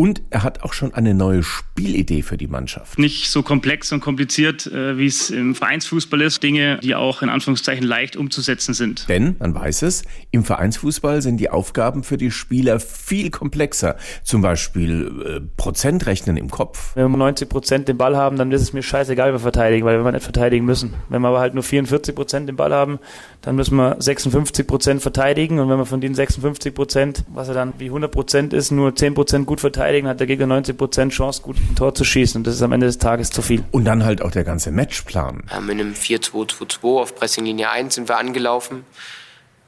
[0.00, 3.00] Und er hat auch schon eine neue Spielidee für die Mannschaft.
[3.00, 6.40] Nicht so komplex und kompliziert, äh, wie es im Vereinsfußball ist.
[6.40, 9.08] Dinge, die auch in Anführungszeichen leicht umzusetzen sind.
[9.08, 13.96] Denn, man weiß es, im Vereinsfußball sind die Aufgaben für die Spieler viel komplexer.
[14.22, 16.94] Zum Beispiel äh, Prozentrechnen im Kopf.
[16.94, 20.04] Wenn wir 90 Prozent den Ball haben, dann ist es mir scheißegal, wir verteidigen, weil
[20.04, 20.94] wir nicht verteidigen müssen.
[21.08, 23.00] Wenn wir aber halt nur 44 Prozent den Ball haben,
[23.42, 25.58] dann müssen wir 56 Prozent verteidigen.
[25.58, 28.94] Und wenn wir von den 56 Prozent, was er dann wie 100 Prozent ist, nur
[28.94, 32.40] 10 Prozent gut verteidigen, hat der Gegner 90 Prozent Chance, gut ein Tor zu schießen.
[32.40, 33.64] Und das ist am Ende des Tages zu viel.
[33.70, 35.44] Und dann halt auch der ganze Matchplan.
[35.52, 38.84] Ähm, in einem 4-2-2-2 auf Pressinglinie 1 sind wir angelaufen.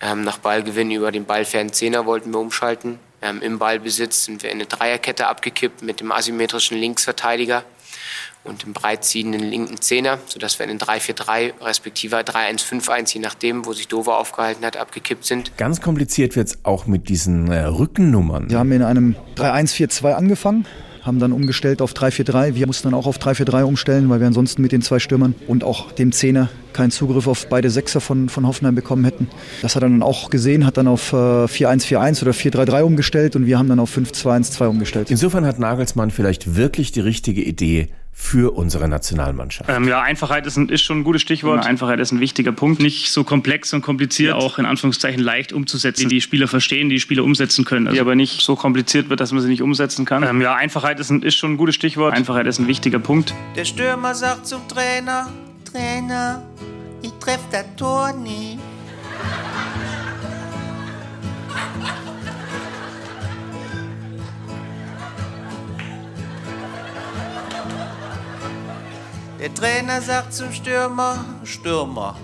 [0.01, 2.99] Ähm, nach Ballgewinn über den ballfernen Zehner wollten wir umschalten.
[3.23, 7.65] Ähm, Im Ballbesitz sind wir in eine Dreierkette abgekippt mit dem asymmetrischen Linksverteidiger.
[8.45, 13.73] Und im breitziehenden linken Zehner, sodass wir in den 3-4-3 respektive 3-1-5-1, je nachdem, wo
[13.73, 15.57] sich Dover aufgehalten hat, abgekippt sind.
[15.57, 18.51] Ganz kompliziert wird es auch mit diesen äh, Rückennummern.
[18.51, 20.67] Wir haben in einem 3-1-4-2 angefangen
[21.03, 22.55] haben dann umgestellt auf 3-4-3.
[22.55, 25.65] Wir mussten dann auch auf 3-4-3 umstellen, weil wir ansonsten mit den zwei Stürmern und
[25.65, 29.29] auch dem Zehner keinen Zugriff auf beide Sechser von, von Hoffenheim bekommen hätten.
[29.63, 33.47] Das hat er dann auch gesehen, hat dann auf äh, 4-1-4-1 oder 4-3-3 umgestellt und
[33.47, 35.11] wir haben dann auf 5-2-1-2 umgestellt.
[35.11, 39.71] Insofern hat Nagelsmann vielleicht wirklich die richtige Idee für unsere Nationalmannschaft?
[39.71, 41.65] Ähm, ja, Einfachheit ist, ein, ist, schon ein gutes Stichwort.
[41.65, 42.81] Einfachheit ist ein wichtiger Punkt.
[42.81, 46.97] Nicht so komplex und kompliziert, auch in Anführungszeichen leicht umzusetzen, die die Spieler verstehen, die
[46.97, 47.87] die Spieler umsetzen können.
[47.87, 50.23] Also, die aber nicht so kompliziert wird, dass man sie nicht umsetzen kann.
[50.23, 52.15] Ähm, ja, Einfachheit ist, ein, ist schon ein gutes Stichwort.
[52.15, 53.35] Einfachheit ist ein wichtiger Punkt.
[53.57, 55.29] Der Stürmer sagt zum Trainer,
[55.65, 56.43] Trainer,
[57.03, 58.59] ich treffe das Tor nie.
[69.41, 72.15] Der Trainer sagt zum Stürmer, Stürmer,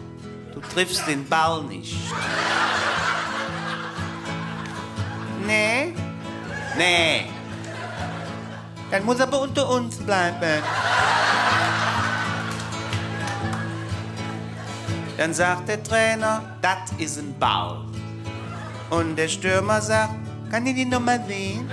[0.52, 1.96] du triffst den Ball nicht.
[5.46, 5.94] Nee?
[6.76, 7.24] Nee.
[8.90, 10.62] Dann muss er aber unter uns bleiben.
[15.16, 17.78] Dann sagt der Trainer, das ist ein Ball.
[18.90, 20.12] Und der Stürmer sagt,
[20.50, 21.70] kann ich die nochmal sehen?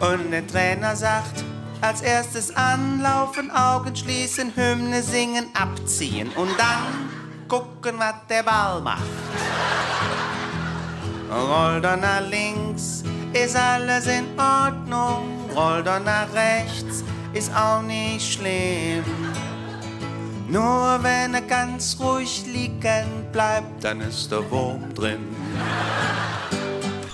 [0.00, 1.44] Und der Trainer sagt,
[1.80, 7.10] als erstes anlaufen, Augen schließen, Hymne singen, abziehen und dann
[7.48, 9.02] gucken, was der Ball macht.
[11.30, 15.50] Roll doch nach links, ist alles in Ordnung.
[15.54, 19.04] Roll doch nach rechts, ist auch nicht schlimm.
[20.48, 25.34] Nur wenn er ganz ruhig liegen bleibt, dann ist der Wurm drin.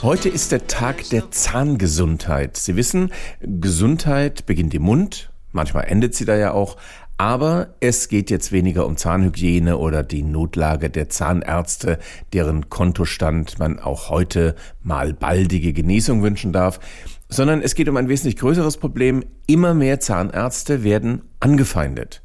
[0.02, 2.56] Heute ist der Tag der Zahngesundheit.
[2.56, 6.76] Sie wissen, Gesundheit beginnt im Mund, manchmal endet sie da ja auch,
[7.18, 12.00] aber es geht jetzt weniger um Zahnhygiene oder die Notlage der Zahnärzte,
[12.32, 16.80] deren Kontostand man auch heute mal baldige Genesung wünschen darf,
[17.28, 19.24] sondern es geht um ein wesentlich größeres Problem.
[19.46, 22.22] Immer mehr Zahnärzte werden angefeindet.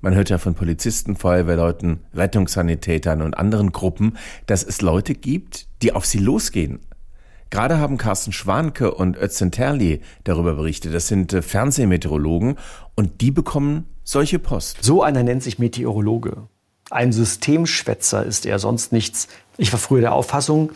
[0.00, 5.92] Man hört ja von Polizisten, Feuerwehrleuten, Rettungssanitätern und anderen Gruppen, dass es Leute gibt, die
[5.92, 6.78] auf sie losgehen,
[7.50, 10.94] Gerade haben Carsten Schwanke und Özzen Terli darüber berichtet.
[10.94, 12.56] Das sind äh, Fernsehmeteorologen
[12.94, 14.78] und die bekommen solche Post.
[14.82, 16.44] So einer nennt sich Meteorologe.
[16.90, 19.28] Ein Systemschwätzer ist er sonst nichts.
[19.58, 20.72] Ich war früher der Auffassung,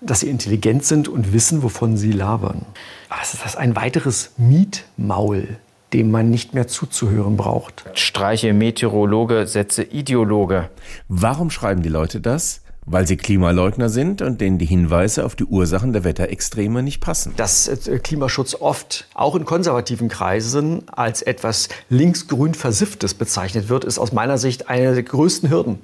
[0.00, 2.64] dass sie intelligent sind und wissen, wovon sie labern.
[3.08, 5.58] Aber es ist das ein weiteres Mietmaul,
[5.92, 7.84] dem man nicht mehr zuzuhören braucht.
[7.94, 10.70] Streiche Meteorologe, Sätze Ideologe.
[11.08, 12.62] Warum schreiben die Leute das?
[12.90, 17.34] Weil sie Klimaleugner sind und denen die Hinweise auf die Ursachen der Wetterextreme nicht passen.
[17.36, 23.98] Dass äh, Klimaschutz oft auch in konservativen Kreisen als etwas linksgrün versifftes bezeichnet wird, ist
[23.98, 25.78] aus meiner Sicht eine der größten Hürden.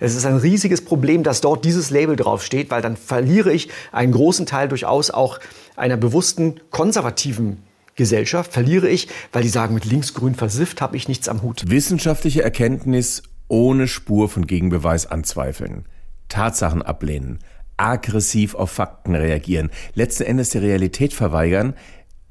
[0.00, 4.12] Es ist ein riesiges Problem, dass dort dieses Label draufsteht, weil dann verliere ich einen
[4.12, 5.40] großen Teil durchaus auch
[5.76, 7.62] einer bewussten konservativen
[7.96, 11.64] Gesellschaft verliere ich, weil die sagen, mit linksgrün versifft habe ich nichts am Hut.
[11.68, 15.84] Wissenschaftliche Erkenntnis ohne Spur von Gegenbeweis anzweifeln.
[16.30, 17.40] Tatsachen ablehnen,
[17.76, 21.74] aggressiv auf Fakten reagieren, letzten Endes die Realität verweigern,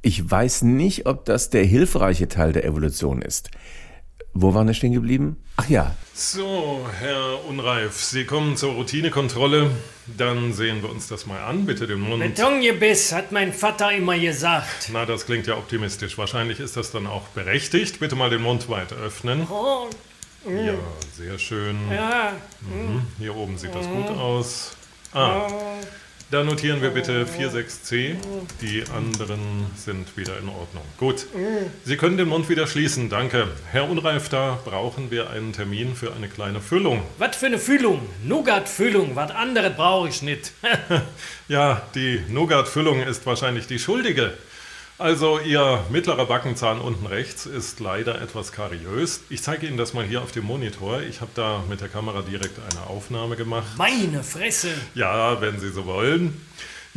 [0.02, 3.52] ich weiß nicht, ob das der hilfreiche Teil der Evolution ist.
[4.34, 5.38] Wo waren wir stehen geblieben?
[5.58, 5.96] Ach ja.
[6.14, 9.72] So, Herr Unreif, Sie kommen zur Routinekontrolle.
[10.18, 11.66] Dann sehen wir uns das mal an.
[11.66, 12.24] Bitte den Mund.
[12.24, 14.90] Betongebiss, hat mein Vater immer gesagt.
[14.94, 16.18] Na, das klingt ja optimistisch.
[16.18, 18.00] Wahrscheinlich ist das dann auch berechtigt.
[18.00, 19.48] Bitte mal den Mund weit öffnen.
[19.50, 19.88] Oh,
[20.46, 20.74] ja,
[21.16, 21.78] sehr schön.
[21.92, 22.34] Ja.
[22.62, 23.02] Mhm.
[23.18, 24.76] Hier oben sieht das gut aus.
[25.14, 25.48] Ah,
[26.32, 28.16] da notieren wir bitte 46C.
[28.62, 30.84] Die anderen sind wieder in Ordnung.
[31.00, 31.26] Gut.
[31.84, 33.48] Sie können den Mund wieder schließen, danke.
[33.72, 37.02] Herr Unreif, da brauchen wir einen Termin für eine kleine Füllung.
[37.18, 38.08] Was für eine Füllung?
[38.24, 40.52] Nougat-Füllung, was anderes brauche ich nicht.
[41.48, 44.34] ja, die Nougat-Füllung ist wahrscheinlich die schuldige.
[45.00, 49.22] Also Ihr mittlerer Backenzahn unten rechts ist leider etwas kariös.
[49.30, 51.02] Ich zeige Ihnen das mal hier auf dem Monitor.
[51.04, 53.78] Ich habe da mit der Kamera direkt eine Aufnahme gemacht.
[53.78, 54.74] Meine Fresse!
[54.96, 56.42] Ja, wenn Sie so wollen.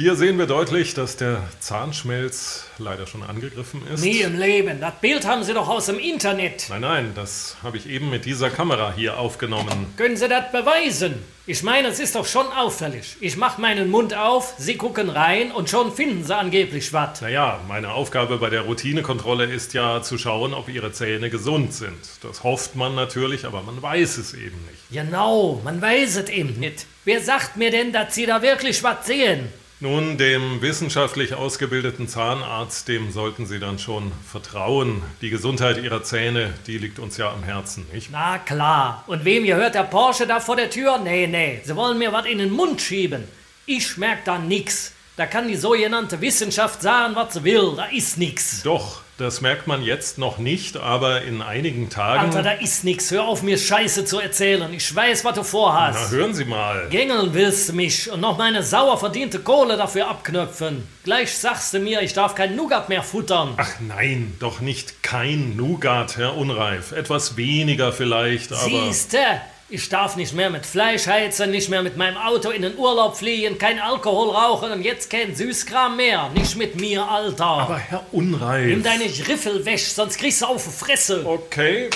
[0.03, 4.03] Hier sehen wir deutlich, dass der Zahnschmelz leider schon angegriffen ist.
[4.03, 4.81] Nie im Leben.
[4.81, 6.67] Das Bild haben Sie doch aus dem Internet.
[6.71, 9.95] Nein, nein, das habe ich eben mit dieser Kamera hier aufgenommen.
[9.97, 11.23] Können Sie das beweisen?
[11.47, 13.17] Ich meine, es ist doch schon auffällig.
[13.21, 17.21] Ich mache meinen Mund auf, Sie gucken rein und schon finden Sie angeblich was.
[17.21, 21.95] Naja, meine Aufgabe bei der Routinekontrolle ist ja zu schauen, ob Ihre Zähne gesund sind.
[22.23, 24.83] Das hofft man natürlich, aber man weiß es eben nicht.
[24.91, 26.87] Genau, man weiß es eben nicht.
[27.05, 29.62] Wer sagt mir denn, dass Sie da wirklich was sehen?
[29.83, 35.03] Nun, dem wissenschaftlich ausgebildeten Zahnarzt, dem sollten Sie dann schon vertrauen.
[35.23, 38.09] Die Gesundheit Ihrer Zähne, die liegt uns ja am Herzen, nicht?
[38.13, 39.03] Na klar.
[39.09, 40.99] Und wem gehört der Porsche da vor der Tür?
[40.99, 41.63] Nee, nee.
[41.65, 43.25] Sie wollen mir was in den Mund schieben.
[43.67, 44.93] Ich merk da nix.
[45.17, 47.75] Da kann die sogenannte Wissenschaft sagen, was sie will.
[47.77, 48.63] Da ist nix.
[48.63, 52.21] Doch, das merkt man jetzt noch nicht, aber in einigen Tagen.
[52.21, 53.11] Alter, da ist nix.
[53.11, 54.73] Hör auf, mir Scheiße zu erzählen.
[54.73, 55.99] Ich weiß, was du vorhast.
[56.11, 56.89] Na, hören Sie mal.
[56.89, 60.89] Gängeln willst du mich und noch meine sauer verdiente Kohle dafür abknöpfen.
[61.05, 63.53] Gleich sagst du mir, ich darf kein Nougat mehr futtern.
[63.59, 66.93] Ach nein, doch nicht kein Nougat, Herr Unreif.
[66.93, 68.63] Etwas weniger vielleicht, aber.
[68.65, 69.19] Siehste,
[69.73, 73.17] ich darf nicht mehr mit Fleisch heizen, nicht mehr mit meinem Auto in den Urlaub
[73.17, 76.29] fliehen, kein Alkohol rauchen und jetzt kein Süßkram mehr.
[76.35, 77.45] Nicht mit mir, Alter.
[77.47, 78.67] Aber Herr Unreif.
[78.67, 81.25] Nimm deine Griffel weg, sonst kriegst du auf die Fresse.
[81.27, 81.89] Okay,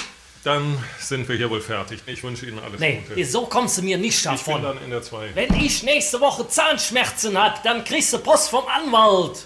[0.43, 2.01] dann sind wir hier wohl fertig.
[2.07, 3.25] Ich wünsche Ihnen alles Nee, Gute.
[3.27, 4.55] so kommst du mir nicht Ich davon.
[4.55, 5.33] bin dann in der 2.
[5.35, 9.45] Wenn ich nächste Woche Zahnschmerzen hab, dann kriegst du Post vom Anwalt.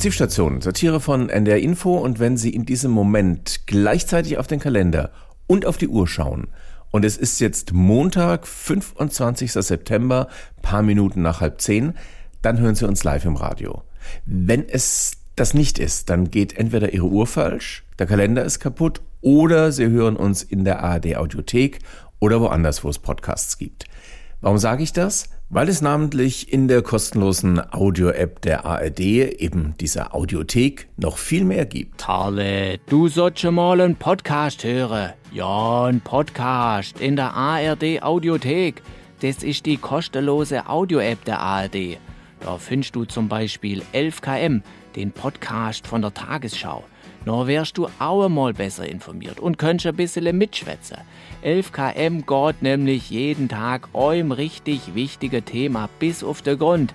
[0.00, 5.10] Intensivstation, Satire von NDR Info und wenn Sie in diesem Moment gleichzeitig auf den Kalender
[5.46, 6.46] und auf die Uhr schauen
[6.90, 9.52] und es ist jetzt Montag, 25.
[9.52, 10.28] September,
[10.62, 11.92] paar Minuten nach halb zehn,
[12.40, 13.82] dann hören Sie uns live im Radio.
[14.24, 19.02] Wenn es das nicht ist, dann geht entweder Ihre Uhr falsch, der Kalender ist kaputt
[19.20, 21.80] oder Sie hören uns in der ARD Audiothek
[22.20, 23.84] oder woanders, wo es Podcasts gibt.
[24.42, 25.28] Warum sage ich das?
[25.50, 31.66] Weil es namentlich in der kostenlosen Audio-App der ARD, eben dieser Audiothek, noch viel mehr
[31.66, 32.00] gibt.
[32.00, 35.12] Tarle, du sollst schon mal einen Podcast hören.
[35.30, 38.80] Ja, ein Podcast in der ARD Audiothek.
[39.20, 41.98] Das ist die kostenlose Audio-App der ARD.
[42.40, 44.62] Da findest du zum Beispiel 11KM,
[44.96, 46.82] den Podcast von der Tagesschau.
[47.26, 50.98] Nur wärst du auch mal besser informiert und könntest ein bisschen mitschwätzen.
[51.44, 56.94] 11KM geht nämlich jeden Tag eurem richtig wichtige Thema bis auf den Grund.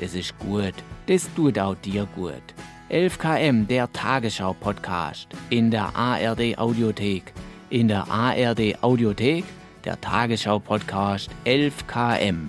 [0.00, 0.74] Das ist gut.
[1.06, 2.42] Das tut auch dir gut.
[2.90, 5.28] 11KM, der Tagesschau-Podcast.
[5.50, 7.32] In der ARD Audiothek.
[7.70, 9.44] In der ARD Audiothek,
[9.84, 12.48] der Tagesschau-Podcast 11KM.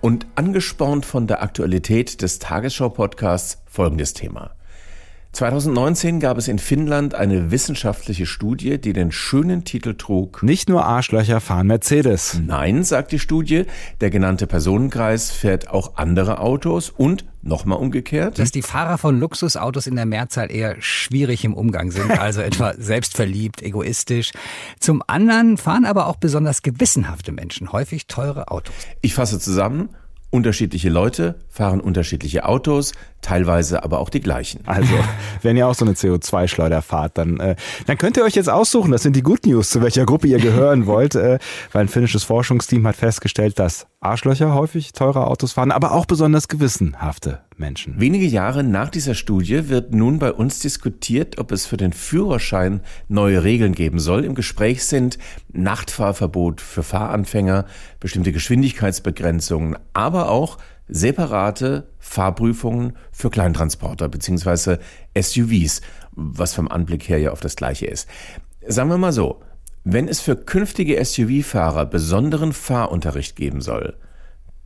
[0.00, 4.54] Und angespornt von der Aktualität des Tagesschau-Podcasts folgendes Thema.
[5.34, 10.84] 2019 gab es in Finnland eine wissenschaftliche Studie, die den schönen Titel trug Nicht nur
[10.84, 12.40] Arschlöcher fahren Mercedes.
[12.46, 13.64] Nein, sagt die Studie,
[14.00, 18.38] der genannte Personenkreis fährt auch andere Autos und nochmal umgekehrt.
[18.38, 22.74] Dass die Fahrer von Luxusautos in der Mehrzahl eher schwierig im Umgang sind, also etwa
[22.74, 24.30] selbstverliebt, egoistisch.
[24.78, 28.74] Zum anderen fahren aber auch besonders gewissenhafte Menschen häufig teure Autos.
[29.00, 29.88] Ich fasse zusammen.
[30.34, 32.90] Unterschiedliche Leute fahren unterschiedliche Autos,
[33.22, 34.62] teilweise aber auch die gleichen.
[34.66, 34.92] Also,
[35.42, 37.54] wenn ihr auch so eine CO2-Schleuder fahrt, dann, äh,
[37.86, 40.38] dann könnt ihr euch jetzt aussuchen, das sind die Good News, zu welcher Gruppe ihr
[40.38, 41.38] gehören wollt, äh,
[41.70, 46.48] weil ein finnisches Forschungsteam hat festgestellt, dass Arschlöcher häufig teure Autos fahren, aber auch besonders
[46.48, 47.98] gewissenhafte Menschen.
[47.98, 52.80] Wenige Jahre nach dieser Studie wird nun bei uns diskutiert, ob es für den Führerschein
[53.08, 54.24] neue Regeln geben soll.
[54.24, 55.18] Im Gespräch sind
[55.52, 57.64] Nachtfahrverbot für Fahranfänger,
[57.98, 64.76] bestimmte Geschwindigkeitsbegrenzungen, aber auch separate Fahrprüfungen für Kleintransporter bzw.
[65.18, 65.80] SUVs,
[66.12, 68.08] was vom Anblick her ja auf das gleiche ist.
[68.66, 69.40] Sagen wir mal so,
[69.84, 73.96] wenn es für künftige SUV-Fahrer besonderen Fahrunterricht geben soll,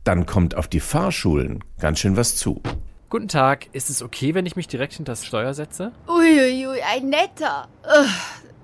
[0.03, 2.61] dann kommt auf die Fahrschulen ganz schön was zu.
[3.09, 5.91] Guten Tag, ist es okay, wenn ich mich direkt hinter das Steuer setze?
[6.07, 7.67] Uiuiui, ein netter.
[7.83, 8.07] Ugh,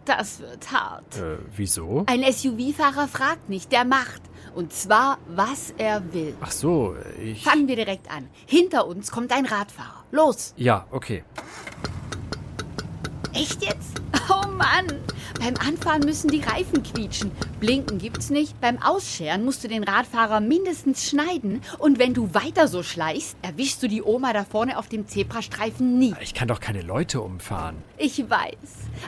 [0.05, 1.17] Das wird hart.
[1.17, 2.03] Äh, wieso?
[2.05, 4.21] Ein SUV-Fahrer fragt nicht, der macht.
[4.53, 6.35] Und zwar, was er will.
[6.39, 7.43] Ach so, ich.
[7.43, 8.29] Fangen wir direkt an.
[8.45, 10.05] Hinter uns kommt ein Radfahrer.
[10.11, 10.53] Los.
[10.55, 11.23] Ja, okay.
[13.35, 14.01] Echt jetzt?
[14.29, 14.87] Oh Mann.
[15.39, 17.31] Beim Anfahren müssen die Reifen quietschen.
[17.59, 18.59] Blinken gibt's nicht.
[18.61, 21.61] Beim Ausscheren musst du den Radfahrer mindestens schneiden.
[21.77, 25.99] Und wenn du weiter so schleichst, erwischst du die Oma da vorne auf dem Zebrastreifen
[25.99, 26.15] nie.
[26.21, 27.75] Ich kann doch keine Leute umfahren.
[27.97, 28.55] Ich weiß.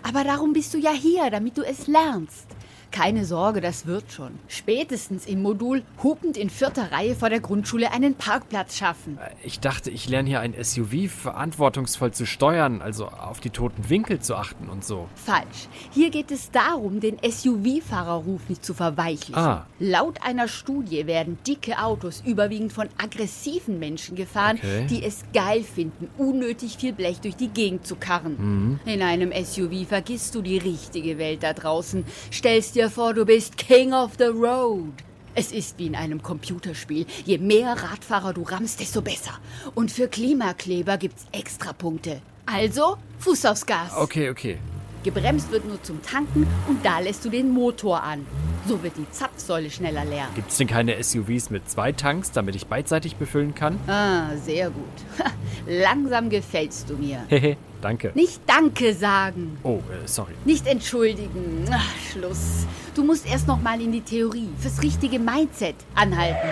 [0.03, 2.47] Aber darum bist du ja hier, damit du es lernst.
[2.91, 4.31] Keine Sorge, das wird schon.
[4.47, 9.19] Spätestens im Modul hupend in vierter Reihe vor der Grundschule einen Parkplatz schaffen.
[9.43, 14.19] Ich dachte, ich lerne hier ein SUV verantwortungsvoll zu steuern, also auf die toten Winkel
[14.19, 15.07] zu achten und so.
[15.15, 15.67] Falsch.
[15.91, 19.35] Hier geht es darum, den SUV-Fahrerruf nicht zu verweichlichen.
[19.35, 19.65] Ah.
[19.79, 24.87] Laut einer Studie werden dicke Autos überwiegend von aggressiven Menschen gefahren, Okay.
[24.89, 28.35] die es geil finden, unnötig viel Blech durch die Gegend zu karren.
[28.37, 28.79] Mhm.
[28.85, 32.05] In einem SUV vergisst du die richtige Welt da draußen.
[32.31, 34.93] Stellst dir vor, du bist King of the Road.
[35.33, 37.05] Es ist wie in einem Computerspiel.
[37.25, 39.39] Je mehr Radfahrer du rammst, desto besser.
[39.73, 42.21] Und für Klimakleber gibt's Extrapunkte.
[42.45, 43.91] Also, Fuß aufs Gas.
[43.95, 44.59] Okay, okay.
[45.07, 48.25] Gebremst wird nur zum Tanken und da lässt du den Motor an.
[48.67, 50.27] So wird die Zapfsäule schneller leer.
[50.35, 53.79] Gibt es denn keine SUVs mit zwei Tanks, damit ich beidseitig befüllen kann?
[53.87, 54.83] Ah, sehr gut.
[55.65, 57.23] Langsam gefällst du mir.
[57.29, 58.11] Hehe, danke.
[58.15, 59.57] Nicht Danke sagen.
[59.63, 60.33] Oh, äh, sorry.
[60.43, 61.65] Nicht entschuldigen.
[61.71, 62.67] Ach, Schluss.
[62.93, 66.49] Du musst erst noch mal in die Theorie fürs richtige Mindset anhalten.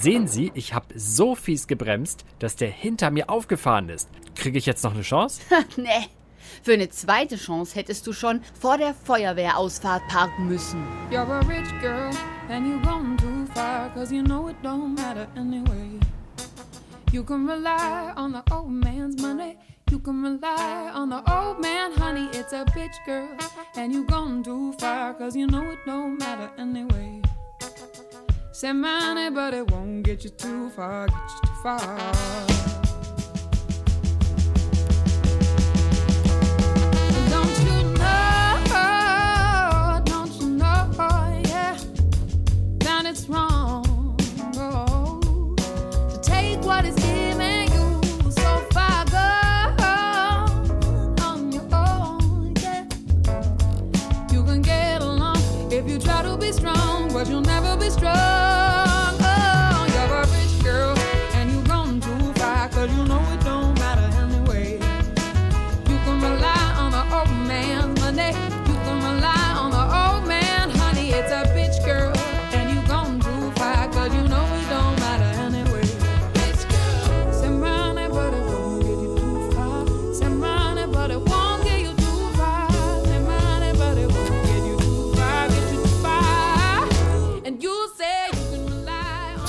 [0.00, 4.08] Sehen Sie, ich habe so fies gebremst, dass der hinter mir aufgefahren ist.
[4.34, 5.42] Kriege ich jetzt noch eine Chance?
[5.76, 6.08] nee.
[6.62, 10.82] Für eine zweite Chance hättest du schon vor der Feuerwehrausfahrt parken müssen.
[11.10, 12.10] You're a rich girl
[12.48, 16.00] and you've gone too far cause you know it don't matter anyway.
[17.12, 19.58] You can rely on the old man's money.
[19.90, 22.26] You can rely on the old man, honey.
[22.32, 23.28] It's a bitch girl
[23.76, 27.20] and you've gone too far cause you know it don't matter anyway.
[28.60, 32.79] Say money, but it won't get you too far, get you too far.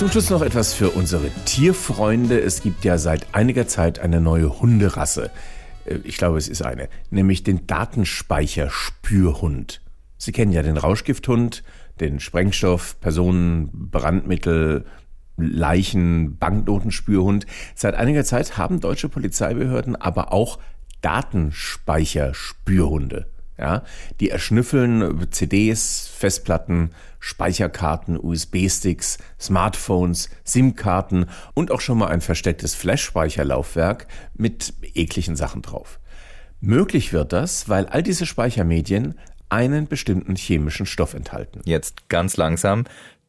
[0.01, 2.39] Zum Schluss noch etwas für unsere Tierfreunde.
[2.39, 5.29] Es gibt ja seit einiger Zeit eine neue Hunderasse.
[5.85, 9.79] Äh, Ich glaube, es ist eine, nämlich den Datenspeicherspürhund.
[10.17, 11.63] Sie kennen ja den Rauschgifthund,
[11.99, 14.85] den Sprengstoff, Personen, Brandmittel,
[15.37, 17.45] Leichen, Banknotenspürhund.
[17.75, 20.57] Seit einiger Zeit haben deutsche Polizeibehörden aber auch
[21.01, 23.27] Datenspeicherspürhunde.
[23.61, 23.83] Ja,
[24.19, 26.89] die erschnüffeln CDs, Festplatten,
[27.19, 35.99] Speicherkarten, USB-Sticks, Smartphones, SIM-Karten und auch schon mal ein verstecktes Flash-Speicherlaufwerk mit ekligen Sachen drauf.
[36.59, 39.13] Möglich wird das, weil all diese Speichermedien
[39.49, 41.61] einen bestimmten chemischen Stoff enthalten.
[41.65, 42.85] Jetzt ganz langsam.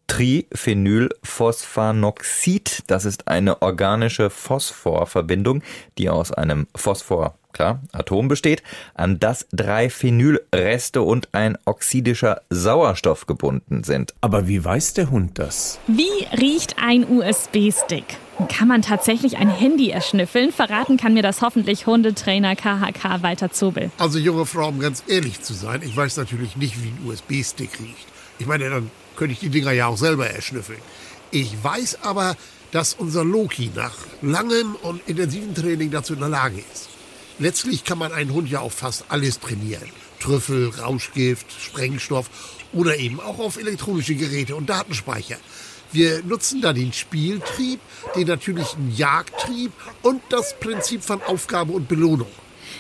[0.07, 5.63] Triphenylphosphanoxid, das ist eine organische Phosphorverbindung,
[5.99, 8.63] die aus einem Phosphor, klar, Atom besteht,
[8.95, 14.15] an das drei Phenylreste und ein oxidischer Sauerstoff gebunden sind.
[14.21, 15.79] Aber wie weiß der Hund das?
[15.87, 18.05] Wie riecht ein USB-Stick?
[18.49, 20.53] Kann man tatsächlich ein Handy erschnüffeln?
[20.53, 23.91] Verraten kann mir das hoffentlich Hundetrainer KHK Walter Zobel.
[23.99, 27.79] Also junge Frau, um ganz ehrlich zu sein, ich weiß natürlich nicht, wie ein USB-Stick
[27.79, 28.07] riecht.
[28.39, 30.81] Ich meine, dann könnte ich die Dinger ja auch selber erschnüffeln.
[31.31, 32.37] Ich weiß aber,
[32.73, 36.89] dass unser Loki nach langem und intensivem Training dazu in der Lage ist.
[37.43, 39.91] Letztlich kann man einen Hund ja auf fast alles trainieren.
[40.21, 42.31] Trüffel, Rauschgift, Sprengstoff
[42.73, 45.39] oder eben auch auf elektronische Geräte und Datenspeicher.
[45.91, 47.81] Wir nutzen da den Spieltrieb,
[48.15, 49.73] den natürlichen Jagdtrieb
[50.03, 52.29] und das Prinzip von Aufgabe und Belohnung.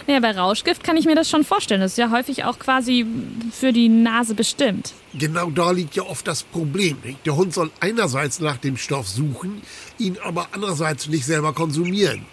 [0.07, 1.81] Naja, bei Rauschgift kann ich mir das schon vorstellen.
[1.81, 3.05] Das ist ja häufig auch quasi
[3.51, 4.93] für die Nase bestimmt.
[5.13, 6.99] Genau da liegt ja oft das Problem.
[7.03, 7.27] Nicht?
[7.27, 9.61] Der Hund soll einerseits nach dem Stoff suchen,
[9.99, 12.25] ihn aber andererseits nicht selber konsumieren.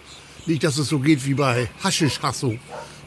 [0.46, 2.56] Nicht, dass es so geht wie bei Haschisch Hasso.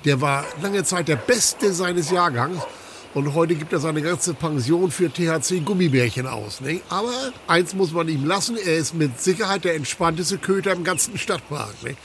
[0.06, 2.62] Der war lange Zeit der Beste seines Jahrgangs
[3.14, 6.62] und heute gibt er seine ganze Pension für THC-Gummibärchen aus.
[6.62, 6.82] Ne?
[6.90, 11.18] Aber eins muss man ihm lassen, er ist mit Sicherheit der entspannteste Köter im ganzen
[11.18, 11.74] Stadtpark.
[11.84, 11.96] Ne?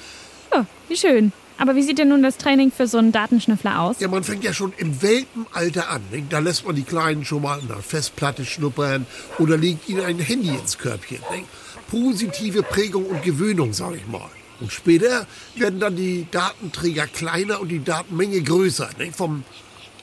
[0.52, 1.32] Ja, wie schön.
[1.60, 3.96] Aber wie sieht denn nun das Training für so einen Datenschnüffler aus?
[3.98, 6.02] Ja, man fängt ja schon im Welpenalter an.
[6.12, 6.22] Ne?
[6.28, 9.06] Da lässt man die Kleinen schon mal an der Festplatte schnuppern
[9.38, 11.18] oder legt ihnen ein Handy ins Körbchen.
[11.32, 11.42] Ne?
[11.90, 14.30] Positive Prägung und Gewöhnung, sag ich mal.
[14.60, 18.90] Und später werden dann die Datenträger kleiner und die Datenmenge größer.
[18.98, 19.12] Ne?
[19.12, 19.44] Vom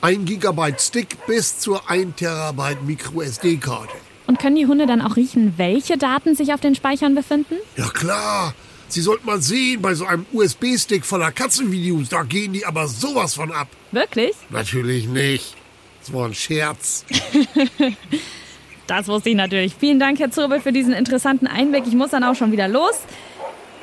[0.02, 3.94] 1 Gigabyte Stick bis zur 1 Terabyte Micro SD-Karte.
[4.28, 7.56] Und können die Hunde dann auch riechen, welche Daten sich auf den Speichern befinden?
[7.78, 8.56] Ja klar.
[8.88, 13.34] Sie sollten mal sehen, bei so einem USB-Stick voller Katzenvideos, da gehen die aber sowas
[13.34, 13.68] von ab.
[13.92, 14.34] Wirklich?
[14.50, 15.56] Natürlich nicht.
[16.02, 17.04] Das war ein Scherz.
[18.88, 19.74] Das wusste ich natürlich.
[19.80, 21.86] Vielen Dank, Herr Zurbel, für diesen interessanten Einblick.
[21.88, 22.94] Ich muss dann auch schon wieder los.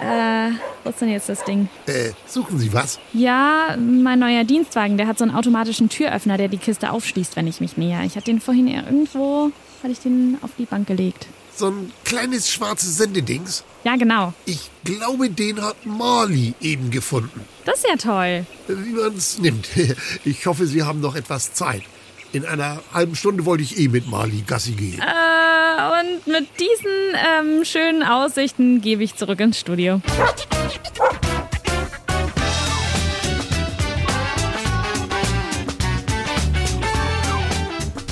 [0.02, 0.50] Äh,
[0.84, 1.68] wo ist denn jetzt das Ding?
[1.86, 2.98] Äh, suchen Sie was?
[3.12, 7.46] Ja, mein neuer Dienstwagen, der hat so einen automatischen Türöffner, der die Kiste aufschließt, wenn
[7.46, 8.02] ich mich näher.
[8.04, 9.50] Ich hatte den vorhin irgendwo,
[9.82, 11.26] hatte ich den auf die Bank gelegt.
[11.54, 13.62] So ein kleines schwarzes Sendedings?
[13.84, 14.32] Ja, genau.
[14.46, 17.42] Ich glaube, den hat Marley eben gefunden.
[17.64, 18.46] Das ist ja toll.
[18.68, 19.68] Wie man es nimmt.
[20.24, 21.82] Ich hoffe, Sie haben noch etwas Zeit.
[22.34, 25.00] In einer halben Stunde wollte ich eh mit Marley Gassi gehen.
[25.00, 30.00] Äh, und mit diesen ähm, schönen Aussichten gebe ich zurück ins Studio.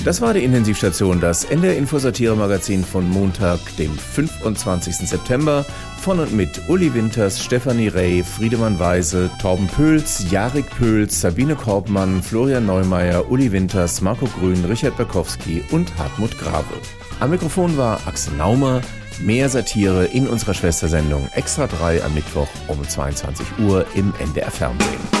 [0.05, 4.97] Das war die Intensivstation, das NDR Infosatire Magazin von Montag, dem 25.
[4.97, 5.65] September
[6.01, 12.23] von und mit Uli Winters, Stefanie Rey, Friedemann Weise, Torben Pöls, Jarik Pöls, Sabine Korbmann,
[12.23, 16.65] Florian Neumeier, Uli Winters, Marco Grün, Richard Berkowski und Hartmut Grave.
[17.19, 18.81] Am Mikrofon war Axel Naumer.
[19.21, 25.20] Mehr Satire in unserer Schwestersendung Extra 3 am Mittwoch um 22 Uhr im NDR Fernsehen.